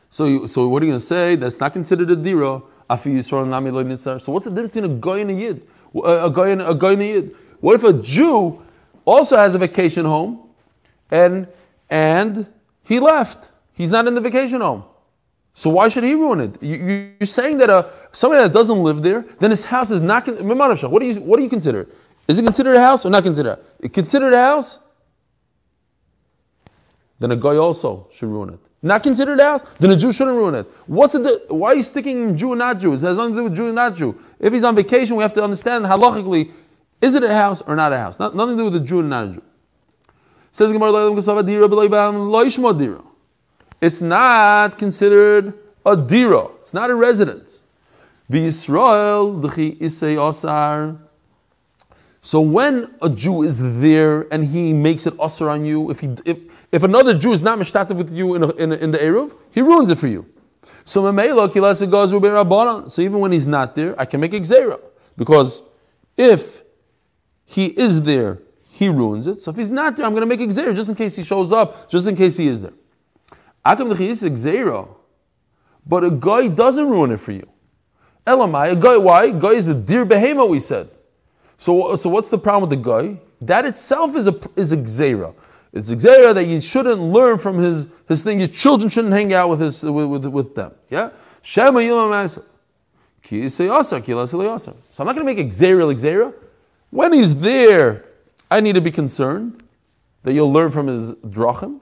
So, 0.08 0.24
you, 0.24 0.48
so 0.48 0.66
what 0.66 0.82
are 0.82 0.86
you 0.86 0.90
going 0.90 0.98
to 0.98 1.06
say? 1.06 1.36
That's 1.36 1.60
not 1.60 1.72
considered 1.72 2.10
a 2.10 2.16
dira. 2.16 2.62
So 2.90 2.96
what's 2.98 4.44
the 4.44 4.50
difference 4.50 4.74
between 4.74 4.90
a 4.90 4.94
guy 4.94 5.18
and 5.20 5.30
a 5.30 5.34
yid? 5.34 5.62
A 6.04 6.30
guy 6.34 6.48
and 6.48 6.62
a 6.62 6.74
guy 6.74 6.92
and 6.94 7.02
a 7.02 7.06
yid. 7.06 7.36
What 7.60 7.76
if 7.76 7.84
a 7.84 7.92
Jew 7.92 8.60
also 9.04 9.36
has 9.36 9.54
a 9.54 9.58
vacation 9.58 10.04
home, 10.04 10.43
and 11.10 11.46
and 11.90 12.48
he 12.82 13.00
left? 13.00 13.52
He's 13.72 13.90
not 13.90 14.06
in 14.06 14.14
the 14.14 14.20
vacation 14.20 14.60
home. 14.60 14.84
So 15.54 15.70
why 15.70 15.88
should 15.88 16.04
he 16.04 16.14
ruin 16.14 16.40
it? 16.40 16.62
You, 16.62 17.12
are 17.20 17.26
saying 17.26 17.58
that 17.58 17.70
a 17.70 17.90
somebody 18.10 18.42
that 18.42 18.52
doesn't 18.52 18.82
live 18.82 19.02
there, 19.02 19.24
then 19.38 19.50
his 19.50 19.64
house 19.64 19.90
is 19.90 20.00
not. 20.00 20.26
What 20.26 21.00
do 21.00 21.06
you 21.06 21.20
what 21.20 21.36
do 21.36 21.42
you 21.42 21.48
consider? 21.48 21.88
Is 22.26 22.38
it 22.38 22.42
considered 22.42 22.76
a 22.76 22.80
house 22.80 23.06
or 23.06 23.10
not 23.10 23.22
considered? 23.22 23.58
A, 23.82 23.88
considered 23.88 24.32
a 24.32 24.38
house? 24.38 24.80
Then 27.20 27.30
a 27.30 27.36
guy 27.36 27.56
also 27.56 28.08
should 28.12 28.28
ruin 28.28 28.54
it. 28.54 28.60
Not 28.82 29.02
considered 29.02 29.38
a 29.38 29.44
house? 29.44 29.64
Then 29.78 29.90
a 29.92 29.96
Jew 29.96 30.12
shouldn't 30.12 30.36
ruin 30.36 30.56
it. 30.56 30.66
What's 30.86 31.12
the? 31.12 31.44
Why 31.48 31.72
are 31.72 31.76
you 31.76 31.82
sticking 31.82 32.36
Jew 32.36 32.52
and 32.52 32.58
not 32.58 32.80
Jew? 32.80 32.92
It 32.92 33.00
has 33.00 33.16
nothing 33.16 33.34
to 33.34 33.38
do 33.38 33.44
with 33.44 33.56
Jew 33.56 33.66
and 33.66 33.76
not 33.76 33.94
Jew. 33.94 34.18
If 34.40 34.52
he's 34.52 34.64
on 34.64 34.74
vacation, 34.74 35.16
we 35.16 35.22
have 35.22 35.32
to 35.34 35.44
understand 35.44 35.84
halachically, 35.84 36.50
is 37.00 37.14
it 37.14 37.22
a 37.22 37.32
house 37.32 37.62
or 37.62 37.76
not 37.76 37.92
a 37.92 37.98
house? 37.98 38.18
Not, 38.18 38.34
nothing 38.34 38.56
to 38.56 38.62
do 38.62 38.64
with 38.64 38.76
a 38.76 38.84
Jew 38.84 39.00
and 39.00 39.10
not 39.10 39.24
a 39.24 39.28
Jew. 39.28 39.42
Says 40.54 40.70
Gemara, 40.72 41.10
It's 43.80 44.00
not 44.00 44.78
considered 44.78 45.52
a 45.84 45.96
dira. 45.96 46.46
It's 46.60 46.72
not 46.72 46.90
a 46.90 46.94
residence. 46.94 47.64
V'Yisrael. 48.30 49.40
So 52.20 52.40
when 52.40 52.94
a 53.02 53.10
Jew 53.10 53.42
is 53.42 53.80
there 53.80 54.32
and 54.32 54.44
he 54.44 54.72
makes 54.72 55.08
it 55.08 55.14
osar 55.14 55.50
on 55.50 55.64
you, 55.64 55.90
if 55.90 55.98
he 55.98 56.10
if, 56.24 56.38
if 56.70 56.84
another 56.84 57.18
Jew 57.18 57.32
is 57.32 57.42
not 57.42 57.58
mishtativ 57.58 57.96
with 57.96 58.14
you 58.14 58.36
in, 58.36 58.44
a, 58.44 58.50
in, 58.52 58.70
a, 58.70 58.76
in 58.76 58.92
the 58.92 58.98
eruv, 58.98 59.34
he 59.50 59.60
ruins 59.60 59.90
it 59.90 59.98
for 59.98 60.06
you. 60.06 60.24
So 60.84 61.02
So 61.12 63.02
even 63.02 63.18
when 63.18 63.32
he's 63.32 63.46
not 63.48 63.74
there, 63.74 64.00
I 64.00 64.04
can 64.04 64.20
make 64.20 64.32
a 64.32 64.78
because 65.16 65.62
if 66.16 66.62
he 67.44 67.66
is 67.66 68.02
there, 68.02 68.38
he 68.74 68.88
ruins 68.88 69.28
it. 69.28 69.40
So 69.40 69.52
if 69.52 69.56
he's 69.56 69.70
not 69.70 69.96
there, 69.96 70.04
I'm 70.04 70.12
going 70.14 70.28
to 70.28 70.36
make 70.36 70.40
a 70.40 70.74
just 70.74 70.88
in 70.88 70.96
case 70.96 71.14
he 71.14 71.22
shows 71.22 71.52
up, 71.52 71.88
just 71.88 72.08
in 72.08 72.16
case 72.16 72.36
he 72.36 72.48
is 72.48 72.60
there. 72.60 72.72
Akam 73.64 73.88
gzera, 73.88 74.88
but 75.86 76.02
a 76.02 76.10
guy 76.10 76.48
doesn't 76.48 76.88
ruin 76.88 77.12
it 77.12 77.20
for 77.20 77.30
you. 77.30 77.48
Elamai, 78.26 78.72
a 78.72 78.76
guy, 78.76 78.96
why? 78.96 79.30
Guy 79.30 79.50
is 79.50 79.68
a 79.68 79.74
dear 79.74 80.04
behemoth, 80.04 80.50
we 80.50 80.58
said. 80.58 80.88
So, 81.56 81.94
so 81.94 82.10
what's 82.10 82.30
the 82.30 82.38
problem 82.38 82.68
with 82.68 82.82
the 82.82 82.84
guy? 82.84 83.20
That 83.42 83.64
itself 83.64 84.16
is 84.16 84.26
a 84.26 84.34
is 84.56 84.72
a 84.72 84.76
gzera. 84.76 85.32
It's 85.72 85.90
a 85.90 85.96
gzera 85.96 86.34
that 86.34 86.46
you 86.46 86.60
shouldn't 86.60 87.00
learn 87.00 87.38
from 87.38 87.58
his, 87.58 87.86
his 88.08 88.24
thing. 88.24 88.40
Your 88.40 88.48
children 88.48 88.90
shouldn't 88.90 89.14
hang 89.14 89.32
out 89.34 89.50
with 89.50 89.60
his 89.60 89.84
with, 89.84 90.06
with, 90.06 90.24
with 90.26 90.54
them. 90.56 90.72
Yeah. 90.90 91.10
Shema 91.42 91.78
So 92.26 92.42
I'm 93.22 95.06
not 95.06 95.14
going 95.14 95.14
to 95.16 95.24
make 95.24 95.38
a 95.38 95.44
gzera 95.44 95.94
gzera. 95.94 96.34
When 96.90 97.12
he's 97.12 97.36
there, 97.36 98.04
I 98.50 98.60
need 98.60 98.74
to 98.74 98.80
be 98.80 98.90
concerned 98.90 99.62
that 100.22 100.32
you'll 100.32 100.52
learn 100.52 100.70
from 100.70 100.86
his 100.86 101.12
drachim, 101.12 101.80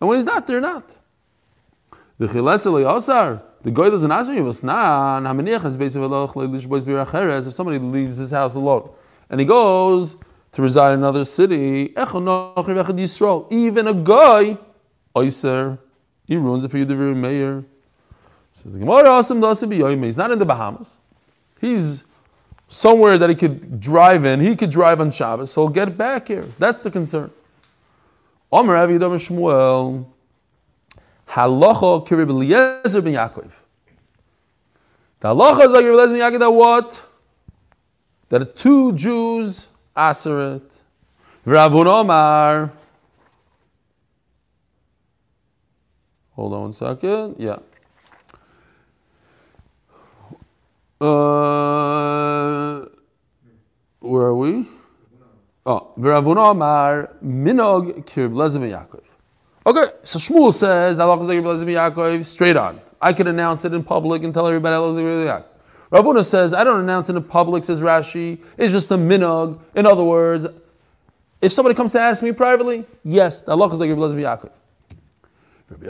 and 0.00 0.08
when 0.08 0.18
he's 0.18 0.24
not, 0.24 0.46
they're 0.46 0.60
not. 0.60 0.98
The 2.18 2.26
the 3.62 3.70
guy 3.70 3.90
doesn't 3.90 4.10
ask 4.10 4.30
me, 4.30 4.38
if 4.38 4.54
somebody 7.54 7.78
leaves 7.78 8.16
his 8.16 8.30
house 8.30 8.54
alone 8.54 8.90
and 9.30 9.40
he 9.40 9.46
goes 9.46 10.16
to 10.52 10.62
reside 10.62 10.92
in 10.92 10.98
another 11.00 11.24
city, 11.24 11.94
even 11.96 12.26
a 13.86 13.94
guy, 13.94 14.58
Oyser, 15.16 15.78
he 16.26 16.36
ruins 16.36 16.64
it 16.64 16.70
for 16.70 16.78
you, 16.78 16.84
the 16.84 16.96
very 16.96 17.14
mayor. 17.14 17.64
Says 18.52 18.74
he's 18.74 20.18
not 20.18 20.30
in 20.30 20.38
the 20.38 20.44
Bahamas. 20.44 20.96
He's 21.60 22.04
somewhere 22.70 23.18
that 23.18 23.28
he 23.28 23.36
could 23.36 23.80
drive 23.80 24.24
in. 24.24 24.40
He 24.40 24.56
could 24.56 24.70
drive 24.70 25.00
on 25.00 25.10
Shabbos, 25.10 25.50
so 25.52 25.62
he'll 25.62 25.70
get 25.70 25.98
back 25.98 26.28
here. 26.28 26.46
That's 26.58 26.80
the 26.80 26.90
concern. 26.90 27.30
Omer 28.50 28.74
Avidam 28.74 29.14
Shmuel, 29.18 30.06
Halacha 31.28 32.06
Kirib 32.06 32.30
Eliezer 32.30 33.02
ben 33.02 33.12
Yaakov. 33.14 33.50
The 35.18 35.28
halacha 35.28 35.66
is 35.66 35.72
like 35.72 35.84
Rabbi 35.84 35.94
Eliezer 35.94 36.12
ben 36.12 36.32
Yaakov 36.32 36.38
that 36.38 36.50
what? 36.50 37.06
That 38.30 38.56
two 38.56 38.92
Jews 38.92 39.66
answer 39.96 40.54
it. 40.56 40.72
Ravun 41.44 41.86
Omar. 41.86 42.72
Hold 46.32 46.54
on 46.54 46.60
one 46.60 46.72
second. 46.72 47.36
Yeah. 47.38 47.58
Uh, 51.00 52.84
where 54.00 54.22
are 54.22 54.34
we? 54.34 54.66
Oh, 55.64 55.92
V'Ravuna 55.98 56.50
Amar 56.50 57.10
Minog 57.24 58.04
Kirb 58.06 58.34
Lezim 58.34 58.68
Yaakov. 58.68 59.04
Okay, 59.66 59.92
so 60.04 60.18
Shmuel 60.18 60.52
says 60.52 60.98
that 60.98 61.08
Allah 61.08 61.24
Yaakov 61.24 62.26
straight 62.26 62.56
on. 62.56 62.80
I 63.00 63.14
can 63.14 63.28
announce 63.28 63.64
it 63.64 63.72
in 63.72 63.82
public 63.82 64.24
and 64.24 64.34
tell 64.34 64.46
everybody 64.46 64.74
Allah 64.74 64.92
Yaakov. 64.92 65.44
Ravuna 65.90 66.22
says 66.24 66.52
I 66.52 66.64
don't 66.64 66.80
announce 66.80 67.08
it 67.08 67.16
in 67.16 67.22
public. 67.22 67.64
Says 67.64 67.80
Rashi, 67.80 68.38
it's 68.58 68.72
just 68.72 68.90
a 68.90 68.96
minog. 68.96 69.58
In 69.74 69.86
other 69.86 70.04
words, 70.04 70.46
if 71.40 71.50
somebody 71.52 71.74
comes 71.74 71.92
to 71.92 72.00
ask 72.00 72.22
me 72.22 72.32
privately, 72.32 72.84
yes, 73.04 73.46
Allah 73.48 73.70
Yaakov. 73.70 74.50
It's 75.72 75.84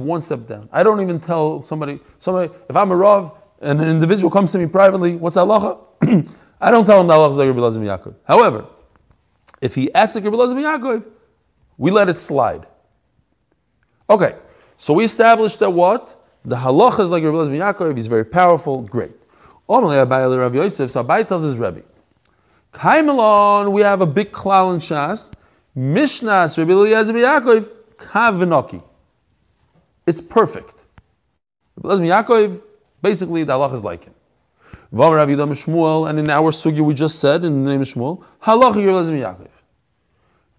one 0.00 0.22
step 0.22 0.46
down. 0.46 0.68
I 0.72 0.82
don't 0.82 1.00
even 1.02 1.20
tell 1.20 1.60
somebody, 1.62 2.00
somebody, 2.18 2.52
if 2.70 2.76
I'm 2.76 2.90
a 2.90 2.96
Rav 2.96 3.32
and 3.60 3.80
an 3.80 3.88
individual 3.88 4.30
comes 4.30 4.50
to 4.52 4.58
me 4.58 4.66
privately, 4.66 5.16
what's 5.16 5.34
that 5.34 5.42
halacha? 5.42 5.78
I 6.60 6.70
don't 6.70 6.86
tell 6.86 7.02
him 7.02 7.06
that 7.08 7.14
halacha 7.14 7.30
is 7.32 7.36
like 7.36 7.48
Rabbi 7.48 7.60
Lazim 7.60 7.82
Yaakov. 7.82 8.14
However, 8.24 8.64
if 9.60 9.74
he 9.74 9.92
acts 9.92 10.14
like 10.14 10.24
Rabbi 10.24 10.36
Lazim 10.36 10.54
Yaakov, 10.54 11.06
we 11.76 11.90
let 11.90 12.08
it 12.08 12.18
slide. 12.18 12.66
Okay, 14.08 14.36
so 14.78 14.94
we 14.94 15.04
established 15.04 15.58
that 15.60 15.70
what? 15.70 16.18
The 16.46 16.56
halacha 16.56 17.00
is 17.00 17.10
like 17.10 17.22
Rabbi 17.22 17.36
Lazim 17.36 17.58
Yaakov, 17.58 17.94
he's 17.94 18.06
very 18.06 18.24
powerful, 18.24 18.80
great. 18.80 19.12
Rabbi 19.68 20.56
Yosef, 20.56 20.90
so 20.90 21.04
Abai 21.04 21.26
tells 21.26 21.42
his 21.42 21.58
Rebbe, 21.58 21.82
Kaimelon, 22.72 23.72
we 23.72 23.82
have 23.82 24.00
a 24.00 24.06
big 24.06 24.32
klal 24.32 24.74
in 24.74 24.80
Shas, 24.80 25.32
Mishnas 25.76 26.56
Rabbi 26.58 26.72
Eliezer 26.72 27.12
Yaakov 27.12 27.68
Kavinoki. 27.96 28.82
It's 30.06 30.20
perfect. 30.20 30.84
Rabbi 31.76 31.94
Eliezer 31.94 32.14
Yaakov, 32.14 32.62
basically 33.02 33.44
the 33.44 33.52
halach 33.52 33.72
is 33.72 33.84
like 33.84 34.04
him. 34.04 34.14
Vav 34.92 35.16
Rav 35.16 35.28
Yidam 35.28 35.50
Shmuel, 35.50 36.08
and 36.08 36.18
in 36.18 36.30
our 36.30 36.50
sugya 36.50 36.80
we 36.80 36.94
just 36.94 37.18
said 37.18 37.44
in 37.44 37.64
the 37.64 37.70
name 37.70 37.80
of 37.80 37.88
Shmuel, 37.88 38.24
halach 38.42 38.76
Rabbi 38.76 38.88
Eliezer 38.88 39.14
Yaakov. 39.14 39.48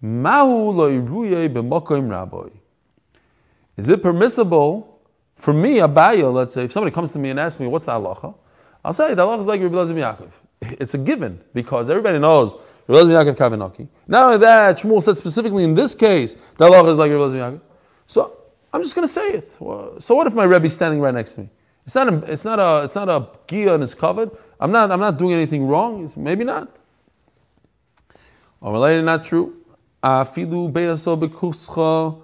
Mahu 0.00 0.70
loy 0.70 1.00
ruye 1.00 1.48
b'mokoim 1.48 2.10
rabbi. 2.10 2.48
Is 3.76 3.88
it 3.88 4.02
permissible 4.02 4.96
For 5.36 5.52
me, 5.52 5.76
Abaya, 5.76 6.32
let's 6.32 6.54
say, 6.54 6.64
if 6.64 6.72
somebody 6.72 6.94
comes 6.94 7.12
to 7.12 7.18
me 7.18 7.30
and 7.30 7.38
asks 7.38 7.60
me, 7.60 7.66
what's 7.66 7.84
the 7.84 7.92
halacha? 7.92 8.34
I'll 8.84 8.92
say, 8.92 9.14
the 9.14 9.24
halacha 9.24 9.40
is 9.40 9.46
like 9.46 9.60
Rabbi 9.60 9.74
Elazar 9.74 10.18
Yaakov. 10.18 10.32
It's 10.80 10.94
a 10.94 10.98
given, 10.98 11.40
because 11.52 11.90
everybody 11.90 12.18
knows 12.18 12.56
Not 12.88 13.00
only 13.00 14.38
that, 14.38 14.76
Shmuel 14.76 15.02
said 15.02 15.16
specifically 15.16 15.64
in 15.64 15.74
this 15.74 15.94
case, 15.94 16.34
the 16.56 16.68
halacha 16.68 16.88
is 16.90 16.98
like 16.98 17.10
Elazar 17.10 17.34
Yaakov. 17.34 17.60
So 18.06 18.36
I'm 18.72 18.82
just 18.82 18.94
going 18.94 19.06
to 19.06 19.12
say 19.12 19.28
it. 19.30 19.52
So 20.02 20.14
what 20.14 20.26
if 20.26 20.34
my 20.34 20.44
Rebbe 20.44 20.66
is 20.66 20.74
standing 20.74 21.00
right 21.00 21.14
next 21.14 21.34
to 21.34 21.40
me? 21.42 21.50
It's 21.84 21.94
not 21.94 22.12
a, 22.12 22.16
it's 22.32 22.44
not 22.44 22.58
a, 22.60 22.84
it's 22.84 22.94
not 22.94 23.08
a 23.08 23.28
gia 23.48 23.74
and 23.74 23.82
it's 23.82 23.94
covered. 23.94 24.30
I'm 24.60 24.70
not, 24.70 24.90
I'm 24.90 25.00
not 25.00 25.18
doing 25.18 25.32
anything 25.32 25.66
wrong. 25.66 26.04
It's 26.04 26.16
maybe 26.16 26.44
not. 26.44 26.80
Or 28.60 29.02
not 29.02 29.24
true. 29.24 29.56
Afidu 30.02 30.72
beyaso 30.72 31.16
bekuscha 31.20 32.22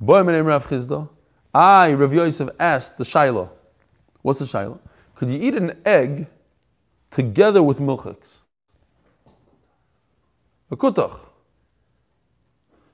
boy 0.00 0.22
menem 0.22 0.46
Rav 0.46 0.66
Chisda. 0.66 1.08
I, 1.54 1.92
Rav 1.94 2.12
Yosef, 2.12 2.48
asked 2.58 2.98
the 2.98 3.04
Shiloh. 3.04 3.50
What's 4.22 4.38
the 4.38 4.46
Shiloh? 4.46 4.80
Could 5.14 5.30
you 5.30 5.38
eat 5.40 5.54
an 5.54 5.80
egg 5.84 6.26
together 7.10 7.62
with 7.62 7.78
milchiks? 7.78 8.41
A 10.72 10.76
kutach. 10.76 11.20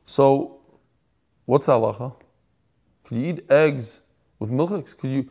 So, 0.05 0.59
what's 1.47 1.67
the 1.67 1.73
halacha? 1.73 2.13
Could 3.05 3.19
you 3.19 3.27
eat 3.31 3.51
eggs 3.51 4.01
with 4.41 4.51
milchiks? 4.51 4.97
Could 4.97 5.11
you? 5.11 5.31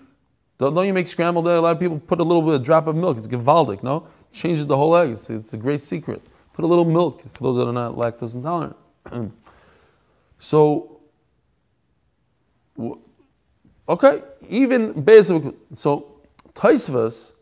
Don't, 0.57 0.73
don't 0.73 0.87
you 0.87 0.93
make 0.93 1.07
scrambled 1.07 1.47
egg? 1.47 1.57
A 1.57 1.61
lot 1.61 1.75
of 1.75 1.79
people 1.79 1.99
put 1.99 2.19
a 2.19 2.23
little 2.23 2.41
bit, 2.41 2.55
a 2.55 2.59
drop 2.59 2.87
of 2.87 2.95
milk. 2.95 3.17
It's 3.17 3.27
gevaldik, 3.27 3.83
no? 3.83 4.07
Changes 4.31 4.65
the 4.65 4.77
whole 4.77 4.95
egg. 4.95 5.11
It's, 5.11 5.29
it's 5.29 5.53
a 5.53 5.57
great 5.57 5.83
secret. 5.83 6.21
Put 6.53 6.63
a 6.63 6.67
little 6.67 6.85
milk 6.85 7.21
for 7.33 7.43
those 7.43 7.57
that 7.57 7.67
are 7.67 7.73
not 7.73 7.95
lactose 7.95 8.33
intolerant. 8.33 8.75
so, 10.39 11.01
okay, 13.89 14.21
even 14.47 14.99
basically, 15.01 15.53
so 15.73 16.21
Taisvas 16.53 17.33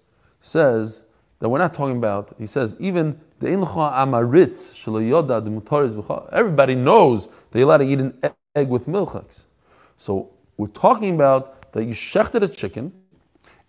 says 0.42 1.05
that 1.46 1.50
we're 1.50 1.60
not 1.60 1.76
talking 1.76 1.98
about, 1.98 2.34
he 2.40 2.48
says, 2.48 2.76
even 2.80 3.22
the 3.38 3.46
incha 3.46 3.94
amaritz 3.94 4.74
shalayoda 4.74 5.46
the 5.46 5.52
mutaris 5.52 6.30
everybody 6.32 6.74
knows 6.74 7.28
they're 7.52 7.62
allowed 7.62 7.78
to 7.78 7.86
eat 7.86 8.00
an 8.00 8.20
egg 8.56 8.68
with 8.68 8.88
milchiks. 8.88 9.44
So 9.96 10.32
we're 10.58 10.70
talking 10.70 11.14
about 11.14 11.72
that 11.74 11.84
you 11.84 11.94
shechted 11.94 12.42
a 12.42 12.48
chicken 12.48 12.92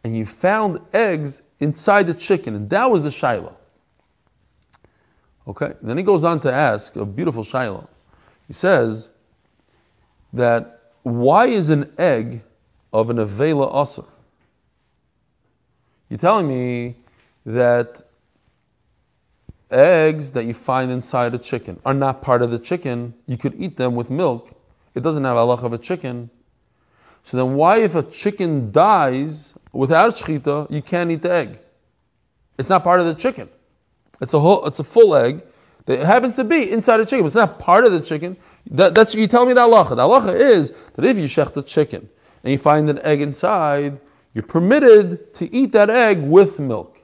and 0.04 0.16
you 0.16 0.24
found 0.24 0.78
eggs 0.94 1.42
inside 1.60 2.06
the 2.06 2.14
chicken, 2.14 2.54
and 2.54 2.70
that 2.70 2.90
was 2.90 3.02
the 3.02 3.10
shiloh. 3.10 3.54
Okay, 5.46 5.74
then 5.82 5.98
he 5.98 6.02
goes 6.02 6.24
on 6.24 6.40
to 6.40 6.50
ask 6.50 6.96
a 6.96 7.04
beautiful 7.04 7.44
Shiloh. 7.44 7.86
He 8.46 8.54
says 8.54 9.10
that 10.32 10.92
why 11.02 11.44
is 11.44 11.68
an 11.68 11.92
egg 11.98 12.42
of 12.94 13.10
an 13.10 13.18
Avela 13.18 13.70
Asr? 13.70 14.06
You're 16.08 16.18
telling 16.18 16.48
me 16.48 16.96
that 17.46 18.02
eggs 19.70 20.32
that 20.32 20.44
you 20.44 20.52
find 20.52 20.90
inside 20.90 21.34
a 21.34 21.38
chicken 21.38 21.80
are 21.84 21.94
not 21.94 22.20
part 22.20 22.42
of 22.42 22.50
the 22.50 22.58
chicken. 22.58 23.14
You 23.26 23.38
could 23.38 23.54
eat 23.54 23.76
them 23.76 23.94
with 23.94 24.10
milk. 24.10 24.52
It 24.94 25.02
doesn't 25.02 25.24
have 25.24 25.36
halach 25.36 25.62
of 25.62 25.72
a 25.72 25.78
chicken. 25.78 26.28
So 27.22 27.36
then 27.36 27.54
why 27.54 27.78
if 27.78 27.94
a 27.94 28.02
chicken 28.02 28.70
dies 28.70 29.54
without 29.72 30.14
shechita, 30.14 30.70
you 30.70 30.82
can't 30.82 31.10
eat 31.10 31.22
the 31.22 31.32
egg? 31.32 31.58
It's 32.58 32.68
not 32.68 32.84
part 32.84 33.00
of 33.00 33.06
the 33.06 33.14
chicken. 33.14 33.48
It's 34.20 34.34
a 34.34 34.40
whole, 34.40 34.64
it's 34.66 34.78
a 34.78 34.84
full 34.84 35.14
egg 35.14 35.42
that 35.86 36.00
happens 36.00 36.34
to 36.36 36.44
be 36.44 36.70
inside 36.70 37.00
a 37.00 37.06
chicken. 37.06 37.26
It's 37.26 37.34
not 37.34 37.58
part 37.58 37.84
of 37.84 37.92
the 37.92 38.00
chicken. 38.00 38.36
That, 38.70 38.94
that's 38.94 39.14
you 39.14 39.26
tell 39.26 39.46
me 39.46 39.52
the 39.52 39.60
halacha. 39.60 39.90
The 39.90 40.02
halacha 40.02 40.38
is 40.38 40.72
that 40.94 41.04
if 41.04 41.18
you 41.18 41.24
shech 41.24 41.52
the 41.52 41.62
chicken 41.62 42.08
and 42.42 42.52
you 42.52 42.58
find 42.58 42.88
an 42.88 42.98
egg 43.00 43.20
inside, 43.20 44.00
you're 44.34 44.42
permitted 44.42 45.34
to 45.34 45.52
eat 45.52 45.72
that 45.72 45.90
egg 45.90 46.22
with 46.22 46.58
milk. 46.58 46.95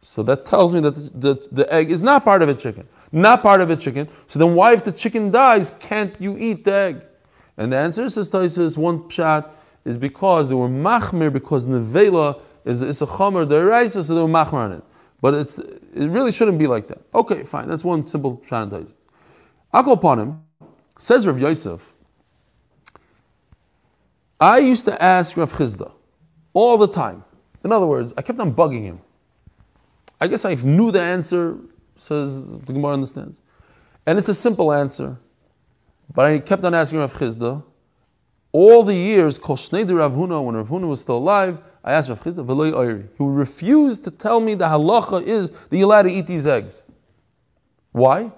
So 0.00 0.22
that 0.24 0.44
tells 0.44 0.74
me 0.74 0.80
that 0.80 0.94
the, 0.94 1.34
the, 1.34 1.48
the 1.50 1.72
egg 1.72 1.90
is 1.90 2.02
not 2.02 2.24
part 2.24 2.42
of 2.42 2.48
a 2.48 2.54
chicken. 2.54 2.88
Not 3.10 3.42
part 3.42 3.60
of 3.60 3.70
a 3.70 3.76
chicken. 3.76 4.08
So 4.26 4.38
then 4.38 4.54
why, 4.54 4.72
if 4.74 4.84
the 4.84 4.92
chicken 4.92 5.30
dies, 5.30 5.72
can't 5.72 6.14
you 6.20 6.36
eat 6.38 6.64
the 6.64 6.72
egg? 6.72 7.06
And 7.56 7.72
the 7.72 7.76
answer, 7.76 8.08
says 8.08 8.30
Taisus, 8.30 8.76
one 8.76 9.00
pshat, 9.04 9.50
is 9.84 9.98
because 9.98 10.48
they 10.48 10.54
were 10.54 10.68
machmir, 10.68 11.32
because 11.32 11.66
nevela 11.66 12.40
is, 12.64 12.82
is 12.82 13.02
a 13.02 13.06
chomer, 13.06 13.48
the 13.48 13.88
so 13.88 14.14
they 14.14 14.20
were 14.20 14.28
machmir 14.28 14.52
on 14.52 14.72
it. 14.72 14.84
But 15.20 15.34
it's, 15.34 15.58
it 15.58 16.08
really 16.08 16.30
shouldn't 16.30 16.58
be 16.58 16.66
like 16.66 16.86
that. 16.88 17.00
Okay, 17.14 17.42
fine. 17.42 17.66
That's 17.66 17.84
one 17.84 18.06
simple 18.06 18.38
shantais. 18.38 18.94
Akol 19.74 19.94
upon 19.94 20.20
him, 20.20 20.42
says 20.98 21.26
Rav 21.26 21.40
Yosef, 21.40 21.94
I 24.40 24.58
used 24.58 24.84
to 24.84 25.02
ask 25.02 25.36
Rav 25.36 25.52
Chisda 25.52 25.92
all 26.52 26.78
the 26.78 26.86
time. 26.86 27.24
In 27.64 27.72
other 27.72 27.86
words, 27.86 28.14
I 28.16 28.22
kept 28.22 28.38
on 28.38 28.54
bugging 28.54 28.84
him. 28.84 29.00
I 30.20 30.26
guess 30.26 30.44
I 30.44 30.54
knew 30.54 30.90
the 30.90 31.00
answer, 31.00 31.58
says 31.96 32.58
the 32.58 32.72
Gemara 32.72 32.94
understands. 32.94 33.40
And 34.06 34.18
it's 34.18 34.28
a 34.28 34.34
simple 34.34 34.72
answer. 34.72 35.16
But 36.14 36.26
I 36.26 36.38
kept 36.38 36.64
on 36.64 36.74
asking 36.74 36.98
Rav 36.98 37.12
Chisda. 37.14 37.62
All 38.52 38.82
the 38.82 38.94
years, 38.94 39.38
Kol 39.38 39.56
Shnei 39.56 39.88
Rav 39.96 40.14
Huna, 40.14 40.42
when 40.42 40.56
Rav 40.56 40.68
Huna 40.68 40.88
was 40.88 41.00
still 41.00 41.18
alive, 41.18 41.58
I 41.84 41.92
asked 41.92 42.08
Rav 42.08 42.20
Oiri, 42.20 43.06
who 43.18 43.32
refused 43.32 44.04
to 44.04 44.10
tell 44.10 44.40
me 44.40 44.54
the 44.54 44.66
halacha 44.66 45.22
is 45.22 45.50
that 45.50 45.76
you're 45.76 45.84
allowed 45.84 46.02
to 46.02 46.10
eat 46.10 46.26
these 46.26 46.46
eggs. 46.46 46.82
Why? 47.92 48.32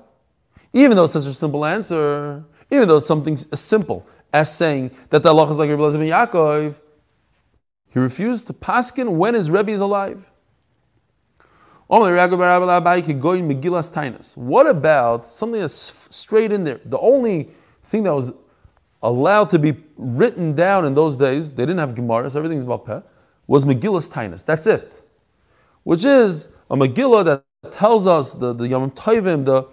Even 0.72 0.96
though 0.96 1.04
it's 1.04 1.12
such 1.12 1.26
a 1.26 1.32
simple 1.32 1.64
answer, 1.64 2.44
even 2.70 2.88
though 2.88 2.98
it's 2.98 3.06
something 3.06 3.34
as 3.34 3.60
simple 3.60 4.06
as 4.32 4.54
saying 4.54 4.90
that 5.10 5.22
the 5.22 5.32
halacha 5.32 5.52
is 5.52 5.58
like 5.58 5.70
Rabbi 5.70 5.82
Elazar 5.82 5.98
ben 5.98 6.08
Yaakov, 6.08 6.78
he 7.92 7.98
refused 7.98 8.46
to 8.48 8.52
paskin 8.52 9.16
when 9.16 9.34
his 9.34 9.50
Rebbe 9.50 9.70
is 9.70 9.80
alive. 9.80 10.29
What 11.90 12.03
about 14.68 15.26
something 15.26 15.61
that's 15.61 16.07
straight 16.09 16.53
in 16.53 16.62
there? 16.62 16.81
The 16.85 16.98
only 17.00 17.50
thing 17.83 18.05
that 18.05 18.14
was 18.14 18.33
allowed 19.03 19.50
to 19.50 19.59
be 19.59 19.74
written 19.96 20.55
down 20.55 20.85
in 20.85 20.94
those 20.94 21.16
days, 21.16 21.50
they 21.50 21.64
didn't 21.64 21.79
have 21.79 21.96
Gemara, 21.96 22.31
so 22.31 22.38
everything's 22.38 22.62
about 22.62 22.87
peh, 22.87 23.00
was 23.48 23.64
Megillah's 23.64 24.09
Tainus. 24.09 24.44
That's 24.44 24.68
it. 24.68 25.03
Which 25.83 26.05
is 26.05 26.50
a 26.70 26.76
Megillah 26.76 27.24
that 27.24 27.72
tells 27.72 28.07
us 28.07 28.35
the, 28.35 28.53
the 28.53 28.68
Yom 28.68 28.92
Tovim, 28.92 29.44
the, 29.44 29.66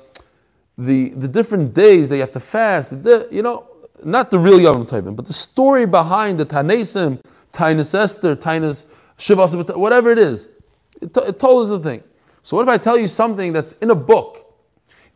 the, 0.80 1.10
the 1.10 1.28
different 1.28 1.76
days 1.76 2.10
that 2.10 2.16
you 2.16 2.22
have 2.22 2.32
to 2.32 2.40
fast, 2.40 3.04
the, 3.04 3.28
you 3.30 3.44
know, 3.44 3.68
not 4.04 4.32
the 4.32 4.40
real 4.40 4.60
Yom 4.60 4.88
Tovim, 4.88 5.16
but 5.16 5.28
the 5.28 5.34
story 5.34 5.86
behind 5.86 6.40
the 6.40 6.48
Tanesim, 6.48 7.22
Tainus 7.54 7.94
Esther, 7.94 8.36
Tainus 8.36 8.88
Shivas, 9.20 9.78
whatever 9.78 10.12
it 10.12 10.18
is. 10.18 10.48
It, 11.02 11.16
it 11.16 11.40
told 11.40 11.64
us 11.64 11.70
the 11.70 11.80
thing. 11.80 12.04
So 12.44 12.58
what 12.58 12.64
if 12.64 12.70
I 12.70 12.78
tell 12.78 12.98
you 12.98 13.08
something 13.08 13.54
that's 13.54 13.74
in 13.74 13.92
a 13.92 13.96
book, 13.96 14.54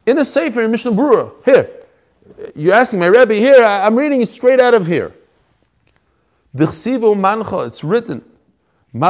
in 0.06 0.18
a 0.18 0.26
Sefer 0.26 0.64
in 0.64 0.72
Mishnah 0.72 0.92
Berurah? 0.92 1.32
Here, 1.46 1.70
you're 2.56 2.74
asking 2.74 3.00
my 3.00 3.08
Rebbe 3.08 3.36
here, 3.36 3.64
I'm 3.64 3.96
reading 3.96 4.22
it 4.22 4.28
straight 4.28 4.60
out 4.60 4.74
of 4.74 4.88
here. 4.88 5.14
The 6.54 7.16
Mancha. 7.18 7.60
It's 7.60 7.84
written. 7.84 8.22
Can 8.94 9.04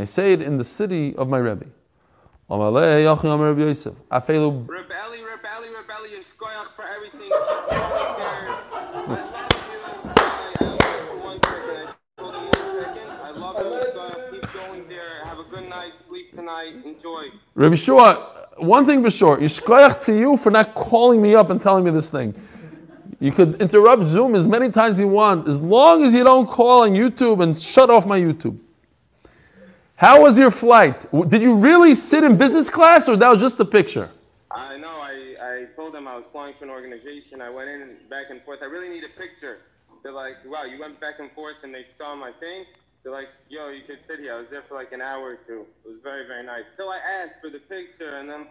I 0.00 0.04
say 0.04 0.32
it 0.34 0.42
in 0.42 0.56
the 0.58 0.64
city 0.64 1.16
of 1.16 1.28
my 1.28 1.38
Rebbe? 1.38 1.66
Rebelli, 4.66 5.22
Rebelli, 5.24 5.68
Rebelli, 5.72 6.10
for 6.68 6.84
everything. 6.84 7.30
Keep 7.30 7.68
going 7.68 8.14
there. 8.18 8.58
I 8.72 8.92
love 9.00 9.64
you. 9.72 9.88
I, 10.14 10.18
I 10.60 11.02
for 11.04 11.18
one 11.24 11.40
second. 11.40 11.88
I 11.88 12.20
told 12.20 12.34
him 12.34 12.44
one 12.44 12.68
second. 12.84 13.08
I 13.22 13.30
love 13.32 13.56
you, 13.56 13.70
Yiskoyach. 13.72 14.30
Keep 14.32 14.46
going 14.52 14.84
there. 14.88 15.24
Have 15.24 15.38
a 15.38 15.44
good 15.44 15.68
night. 15.68 15.96
Sleep 15.96 16.31
tonight. 16.42 16.74
Enjoy. 16.84 17.28
Rabbi 17.54 17.76
Shua, 17.76 18.48
one 18.56 18.84
thing 18.84 19.00
for 19.02 19.10
sure. 19.10 19.38
Yiskoyach 19.38 20.04
to 20.04 20.18
you 20.18 20.36
for 20.36 20.50
not 20.50 20.74
calling 20.74 21.22
me 21.22 21.34
up 21.34 21.50
and 21.50 21.60
telling 21.62 21.84
me 21.84 21.90
this 21.90 22.10
thing. 22.10 22.34
You 23.20 23.30
could 23.30 23.60
interrupt 23.62 24.02
Zoom 24.02 24.34
as 24.34 24.48
many 24.48 24.68
times 24.68 24.96
as 24.96 25.00
you 25.00 25.08
want, 25.08 25.46
as 25.46 25.60
long 25.60 26.02
as 26.02 26.12
you 26.12 26.24
don't 26.24 26.48
call 26.48 26.82
on 26.82 26.90
YouTube 26.90 27.42
and 27.42 27.58
shut 27.58 27.88
off 27.90 28.06
my 28.06 28.18
YouTube. 28.18 28.58
How 29.94 30.22
was 30.22 30.36
your 30.36 30.50
flight? 30.50 31.06
Did 31.28 31.42
you 31.42 31.54
really 31.54 31.94
sit 31.94 32.24
in 32.24 32.36
business 32.36 32.68
class 32.68 33.08
or 33.08 33.16
that 33.16 33.30
was 33.30 33.40
just 33.40 33.60
a 33.60 33.64
picture? 33.64 34.10
I 34.50 34.76
know. 34.78 34.88
I, 34.88 35.36
I 35.40 35.66
told 35.76 35.94
them 35.94 36.08
I 36.08 36.16
was 36.16 36.26
flying 36.26 36.54
for 36.54 36.64
an 36.64 36.70
organization. 36.70 37.40
I 37.40 37.50
went 37.50 37.70
in 37.70 37.96
back 38.10 38.30
and 38.30 38.40
forth. 38.40 38.64
I 38.64 38.66
really 38.66 38.88
need 38.88 39.04
a 39.04 39.20
picture. 39.20 39.58
They're 40.02 40.10
like, 40.10 40.38
wow, 40.44 40.64
you 40.64 40.80
went 40.80 40.98
back 41.00 41.20
and 41.20 41.30
forth 41.30 41.62
and 41.62 41.72
they 41.72 41.84
saw 41.84 42.16
my 42.16 42.32
thing. 42.32 42.64
They're 43.02 43.12
like, 43.12 43.28
yo, 43.48 43.70
you 43.70 43.82
could 43.82 44.00
sit 44.00 44.20
here. 44.20 44.34
I 44.34 44.38
was 44.38 44.48
there 44.48 44.62
for 44.62 44.74
like 44.74 44.92
an 44.92 45.00
hour 45.00 45.30
or 45.30 45.36
two. 45.36 45.66
It 45.84 45.90
was 45.90 46.00
very, 46.00 46.26
very 46.26 46.44
nice. 46.44 46.64
Till 46.76 46.88
I 46.88 46.98
asked 46.98 47.40
for 47.40 47.50
the 47.50 47.58
picture 47.58 48.16
and 48.16 48.28
then. 48.28 48.46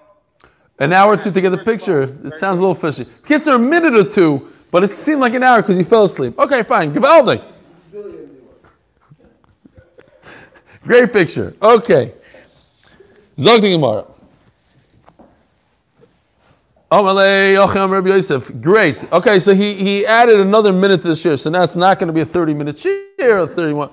An 0.79 0.93
hour 0.93 1.13
or 1.13 1.17
two 1.17 1.31
to 1.31 1.41
get 1.41 1.51
the 1.51 1.57
picture. 1.57 2.01
It 2.01 2.33
sounds 2.33 2.59
a 2.59 2.61
little 2.61 2.75
fishy. 2.75 3.05
Kids 3.25 3.47
are 3.47 3.55
a 3.55 3.59
minute 3.59 3.95
or 3.95 4.03
two 4.03 4.51
but 4.71 4.83
it 4.85 4.89
seemed 4.89 5.19
like 5.19 5.33
an 5.33 5.43
hour 5.43 5.61
because 5.61 5.77
you 5.77 5.83
fell 5.83 6.05
asleep. 6.05 6.39
Okay, 6.39 6.63
fine. 6.63 6.93
Gewaldig. 6.93 7.43
Great 10.83 11.13
picture. 11.13 11.53
Okay. 11.61 12.13
Zog 13.37 13.61
the 13.61 13.69
Gemara. 13.69 14.05
Amalei 16.89 17.55
Yocham 17.55 17.91
Rabbi 17.91 18.09
Yosef. 18.09 18.61
Great. 18.61 19.11
Okay, 19.11 19.39
so 19.39 19.53
he, 19.53 19.75
he 19.75 20.05
added 20.05 20.39
another 20.39 20.73
minute 20.73 21.01
to 21.01 21.09
the 21.09 21.15
shir. 21.15 21.37
So 21.37 21.49
now 21.49 21.63
it's 21.63 21.75
not 21.75 21.99
going 21.99 22.07
to 22.07 22.13
be 22.13 22.21
a 22.21 22.25
30 22.25 22.53
minute 22.53 22.79
shir 22.79 23.39
or 23.39 23.47
31. 23.47 23.89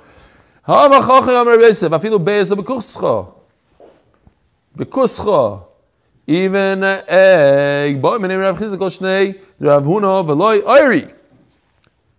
Even 6.26 6.84
egg. 7.08 8.02
Boy, 8.02 8.18
my 8.18 8.28
name 8.28 8.40
Rav 8.40 8.58
Chisda 8.58 8.78
Kol 8.78 8.90
Shnei. 8.90 9.40
Rav 9.60 9.84
Huna 9.84 10.26
Veloy 10.26 10.60
Oiri. 10.60 11.10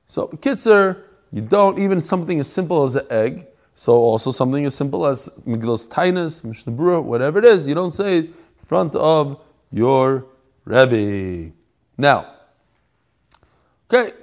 So, 0.07 0.29
Kitzer, 0.29 1.03
you 1.31 1.43
don't 1.43 1.77
even 1.77 2.01
something 2.01 2.39
as 2.39 2.51
simple 2.51 2.81
as 2.81 2.95
an 2.95 3.05
egg. 3.11 3.45
So 3.75 3.93
also 3.93 4.31
something 4.31 4.65
as 4.65 4.73
simple 4.73 5.05
as 5.05 5.29
Megillus 5.45 5.87
Tainus, 5.87 6.43
Mishnah 6.43 7.01
whatever 7.01 7.37
it 7.37 7.45
is, 7.45 7.67
you 7.67 7.75
don't 7.75 7.91
say 7.91 8.17
it 8.17 8.25
in 8.25 8.33
front 8.57 8.95
of 8.95 9.39
your 9.71 10.25
Rebbe. 10.65 11.53
Now, 11.99 12.33
okay, 13.93 14.13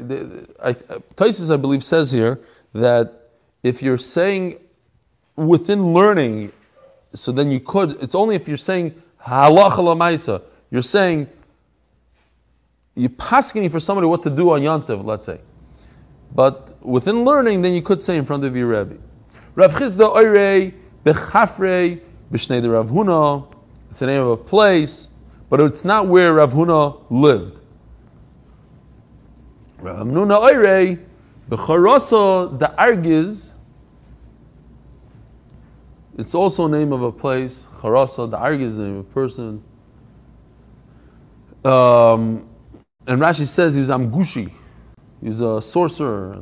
I, 0.60 0.70
uh, 0.70 0.98
Taisus, 1.14 1.54
I 1.54 1.56
believe, 1.56 1.84
says 1.84 2.10
here 2.10 2.40
that 2.72 3.25
if 3.66 3.82
you're 3.82 3.98
saying 3.98 4.58
within 5.34 5.92
learning, 5.92 6.52
so 7.14 7.32
then 7.32 7.50
you 7.50 7.58
could, 7.58 8.00
it's 8.00 8.14
only 8.14 8.36
if 8.36 8.46
you're 8.46 8.56
saying 8.56 8.94
halacha 9.20 10.42
you're 10.70 10.82
saying, 10.82 11.28
you're 12.94 13.10
asking 13.30 13.68
for 13.68 13.80
somebody 13.80 14.06
what 14.06 14.22
to 14.22 14.30
do 14.30 14.52
on 14.52 14.60
Yantiv, 14.60 15.04
let's 15.04 15.24
say. 15.24 15.40
But 16.34 16.76
within 16.80 17.24
learning, 17.24 17.62
then 17.62 17.74
you 17.74 17.82
could 17.82 18.00
say 18.00 18.16
in 18.16 18.24
front 18.24 18.44
of 18.44 18.56
your 18.56 18.68
Rebbe. 18.68 18.98
Rav 19.54 19.72
Chisda 19.72 20.14
Oirei 20.14 20.72
Bechafrei 21.04 22.00
B'Shnei 22.32 22.72
Rav 22.72 22.88
Huna. 22.90 23.52
It's 23.90 24.00
the 24.00 24.06
name 24.06 24.22
of 24.22 24.28
a 24.28 24.36
place, 24.36 25.08
but 25.50 25.60
it's 25.60 25.84
not 25.84 26.06
where 26.06 26.34
Rav 26.34 26.52
Huna 26.52 27.02
lived. 27.10 27.60
Rav 29.78 30.06
Nuna 30.06 30.40
Oirei 30.40 30.98
B'Charosa 31.50 32.58
the 32.58 32.72
Argiz. 32.78 33.52
It's 36.18 36.34
also 36.34 36.66
name 36.66 36.92
of 36.92 37.02
a 37.02 37.12
place. 37.12 37.68
Charasa, 37.80 38.30
the 38.30 38.38
Argiz 38.38 38.62
is 38.62 38.76
the 38.78 38.84
name 38.84 38.98
of 38.98 39.00
a 39.00 39.12
person. 39.12 39.62
Um, 41.64 42.48
and 43.06 43.20
Rashi 43.20 43.44
says 43.44 43.74
he 43.74 43.80
was 43.80 43.90
Amgushi. 43.90 44.50
He 45.20 45.28
was 45.28 45.40
a 45.40 45.60
sorcerer. 45.60 46.36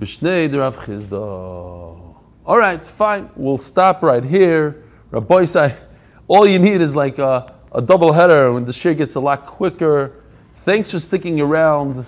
B'shnei 0.00 0.56
Rav 0.56 0.76
Chisda. 0.78 2.14
All 2.46 2.58
right, 2.58 2.84
fine. 2.86 3.28
We'll 3.36 3.58
stop 3.58 4.02
right 4.02 4.24
here. 4.24 4.84
Rabbi 5.10 5.44
say, 5.44 5.76
all 6.26 6.46
you 6.46 6.58
need 6.58 6.80
is 6.80 6.94
like 6.96 7.18
a, 7.18 7.54
a 7.72 7.82
double 7.82 8.12
header 8.12 8.52
when 8.52 8.64
the 8.64 8.72
shir 8.72 8.94
gets 8.94 9.16
a 9.16 9.20
lot 9.20 9.44
quicker. 9.44 10.24
Thanks 10.54 10.90
for 10.90 10.98
sticking 10.98 11.40
around. 11.40 12.06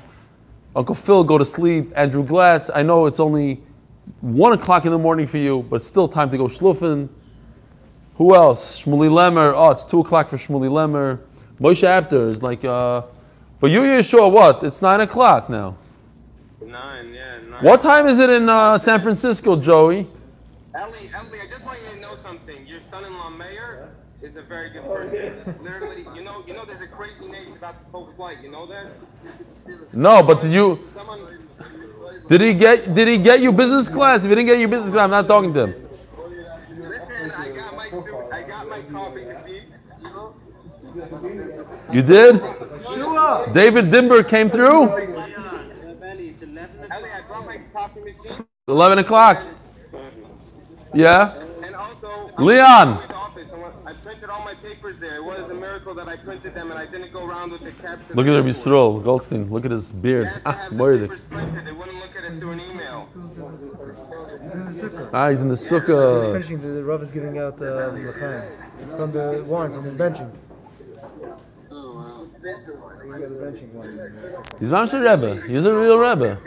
Uncle 0.75 0.95
Phil, 0.95 1.25
go 1.25 1.37
to 1.37 1.45
sleep. 1.45 1.93
Andrew 1.97 2.25
Glatz, 2.25 2.71
I 2.75 2.83
know 2.83 3.07
it's 3.07 3.21
only 3.21 3.63
one 4.21 4.53
o'clock 4.53 4.85
in 4.85 4.93
the 4.93 4.99
morning 4.99 5.27
for 5.27 5.39
you, 5.39 5.63
but 5.71 5.83
still 5.83 6.09
time 6.09 6.31
to 6.31 6.37
go 6.37 6.45
shlufen. 6.45 7.09
Who 8.17 8.35
else? 8.35 8.85
Shmuli 8.85 9.11
Lemmer. 9.11 9.53
Oh, 9.55 9.71
it's 9.71 9.85
two 9.85 10.01
o'clock 10.01 10.29
for 10.29 10.37
Shmuli 10.37 10.71
Lemmer. 10.71 11.21
Moshe 11.61 11.85
after 11.85 12.29
is 12.29 12.43
like, 12.43 12.65
uh, 12.65 13.03
but 13.61 13.71
you, 13.71 13.81
Yeshua, 13.81 14.31
what? 14.31 14.63
It's 14.63 14.83
nine 14.83 15.01
o'clock 15.01 15.49
now. 15.49 15.77
Nine, 16.65 17.13
yeah, 17.15 17.39
nine. 17.49 17.65
What 17.65 17.83
time 17.83 18.07
is 18.07 18.19
it 18.19 18.31
in 18.31 18.49
uh, 18.49 18.79
San 18.79 19.01
Francisco, 19.01 19.57
Joey? 19.57 20.07
Ellie, 20.75 21.11
Ellie, 21.15 21.41
I 21.41 21.47
just 21.49 21.67
want 21.67 21.79
you 21.83 21.95
to 21.95 22.01
know 22.01 22.15
something. 22.15 22.67
Your 22.67 22.81
son-in-law 22.81 23.31
Meir 23.31 23.91
is 24.23 24.37
a 24.39 24.43
very 24.43 24.71
good 24.71 24.85
person. 24.85 25.35
Literally, 25.61 26.05
you 26.15 26.25
know, 26.25 26.45
you 26.47 26.55
know, 26.55 26.65
there's 26.65 26.83
a 26.83 26.89
crazy 26.89 27.27
name 27.27 27.53
about 27.53 27.81
the 27.81 27.87
whole 27.87 28.07
flight. 28.07 28.39
You 28.43 28.51
know 28.51 28.67
that? 28.67 28.93
No, 29.93 30.23
but 30.23 30.43
did 30.43 30.53
you? 30.53 30.81
Someone. 30.87 31.40
Did 32.31 32.43
he 32.43 32.55
get? 32.55 32.95
Did 32.95 33.09
he 33.09 33.19
get 33.19 33.41
you 33.41 33.53
business 33.53 33.89
class? 33.89 34.25
If 34.25 34.31
he 34.31 34.37
didn't 34.37 34.49
get 34.49 34.61
you 34.61 34.69
business 34.69 34.93
class, 34.93 35.05
I'm 35.05 35.11
not 35.11 35.29
talking 35.29 35.53
to 35.55 35.67
him. 35.67 35.89
Listen, 36.79 37.33
I 37.33 37.51
got 37.51 37.77
my, 37.77 37.89
coffee. 38.83 39.27
You 41.93 42.03
did? 42.03 42.37
David 43.53 43.87
Dimber 43.87 44.29
came 44.29 44.49
through. 44.49 44.89
Eleven 48.69 48.99
o'clock. 49.01 49.43
Yeah. 50.95 51.35
Leon. 52.39 53.03
his 53.03 53.13
office. 53.13 53.53
and 53.53 53.63
when- 53.63 53.73
I 53.87 53.93
printed 54.31 54.39
all 54.39 54.45
my 54.45 54.55
papers 54.69 54.99
there. 54.99 55.17
It 55.17 55.25
was 55.25 55.51
a 55.51 55.55
miracle 55.55 55.95
that 55.95 56.09
I 56.09 56.17
printed 56.17 56.55
them 56.55 56.71
and 56.71 56.79
I 56.79 56.87
didn't 56.87 57.13
go 57.13 57.27
around 57.27 57.53
with 57.53 57.67
a 57.67 57.73
cap. 57.73 57.99
Look 58.15 58.27
at 58.27 58.31
the- 58.31 58.37
Rabbi 58.37 58.49
Yisrael 58.49 59.03
Goldstein. 59.03 59.51
Look 59.51 59.65
at 59.65 59.71
his 59.71 59.93
beard. 59.93 60.27
I 60.27 60.31
had 60.31 60.43
Ah, 60.47 60.53
have 60.53 60.71
the 60.71 60.77
printed. 61.31 61.67
They 61.67 61.73
wouldn't 61.73 61.97
look 61.99 62.17
at 62.17 62.25
it 62.25 62.39
through 62.39 62.53
an 62.53 62.61
email. 62.61 63.09
Ah, 65.13 65.29
he's 65.29 65.43
in 65.43 65.49
the 65.49 65.55
He's 65.55 65.71
sukkah. 65.71 66.33
finishing. 66.33 66.61
The, 66.63 66.69
the 66.69 66.85
Rav 66.85 67.03
is 67.03 67.11
giving 67.11 67.39
out 67.39 67.61
uh, 67.61 67.93
l'chaim. 67.95 68.97
from 68.97 69.13
the 69.13 69.45
wine 69.47 69.73
from 69.73 69.85
the 69.85 69.91
benching. 70.05 70.31
Oh, 71.73 71.95
wow. 71.97 72.27
You 73.05 73.13
got 73.13 73.29
the 73.29 73.45
benching 73.45 73.73
wine. 73.73 74.13
He's 74.59 74.71
Mamsha 74.71 74.99
Rebbe. 75.01 75.47
He's 75.47 75.67
a 75.67 75.75
real 75.75 75.99
Rebbe. 75.99 76.39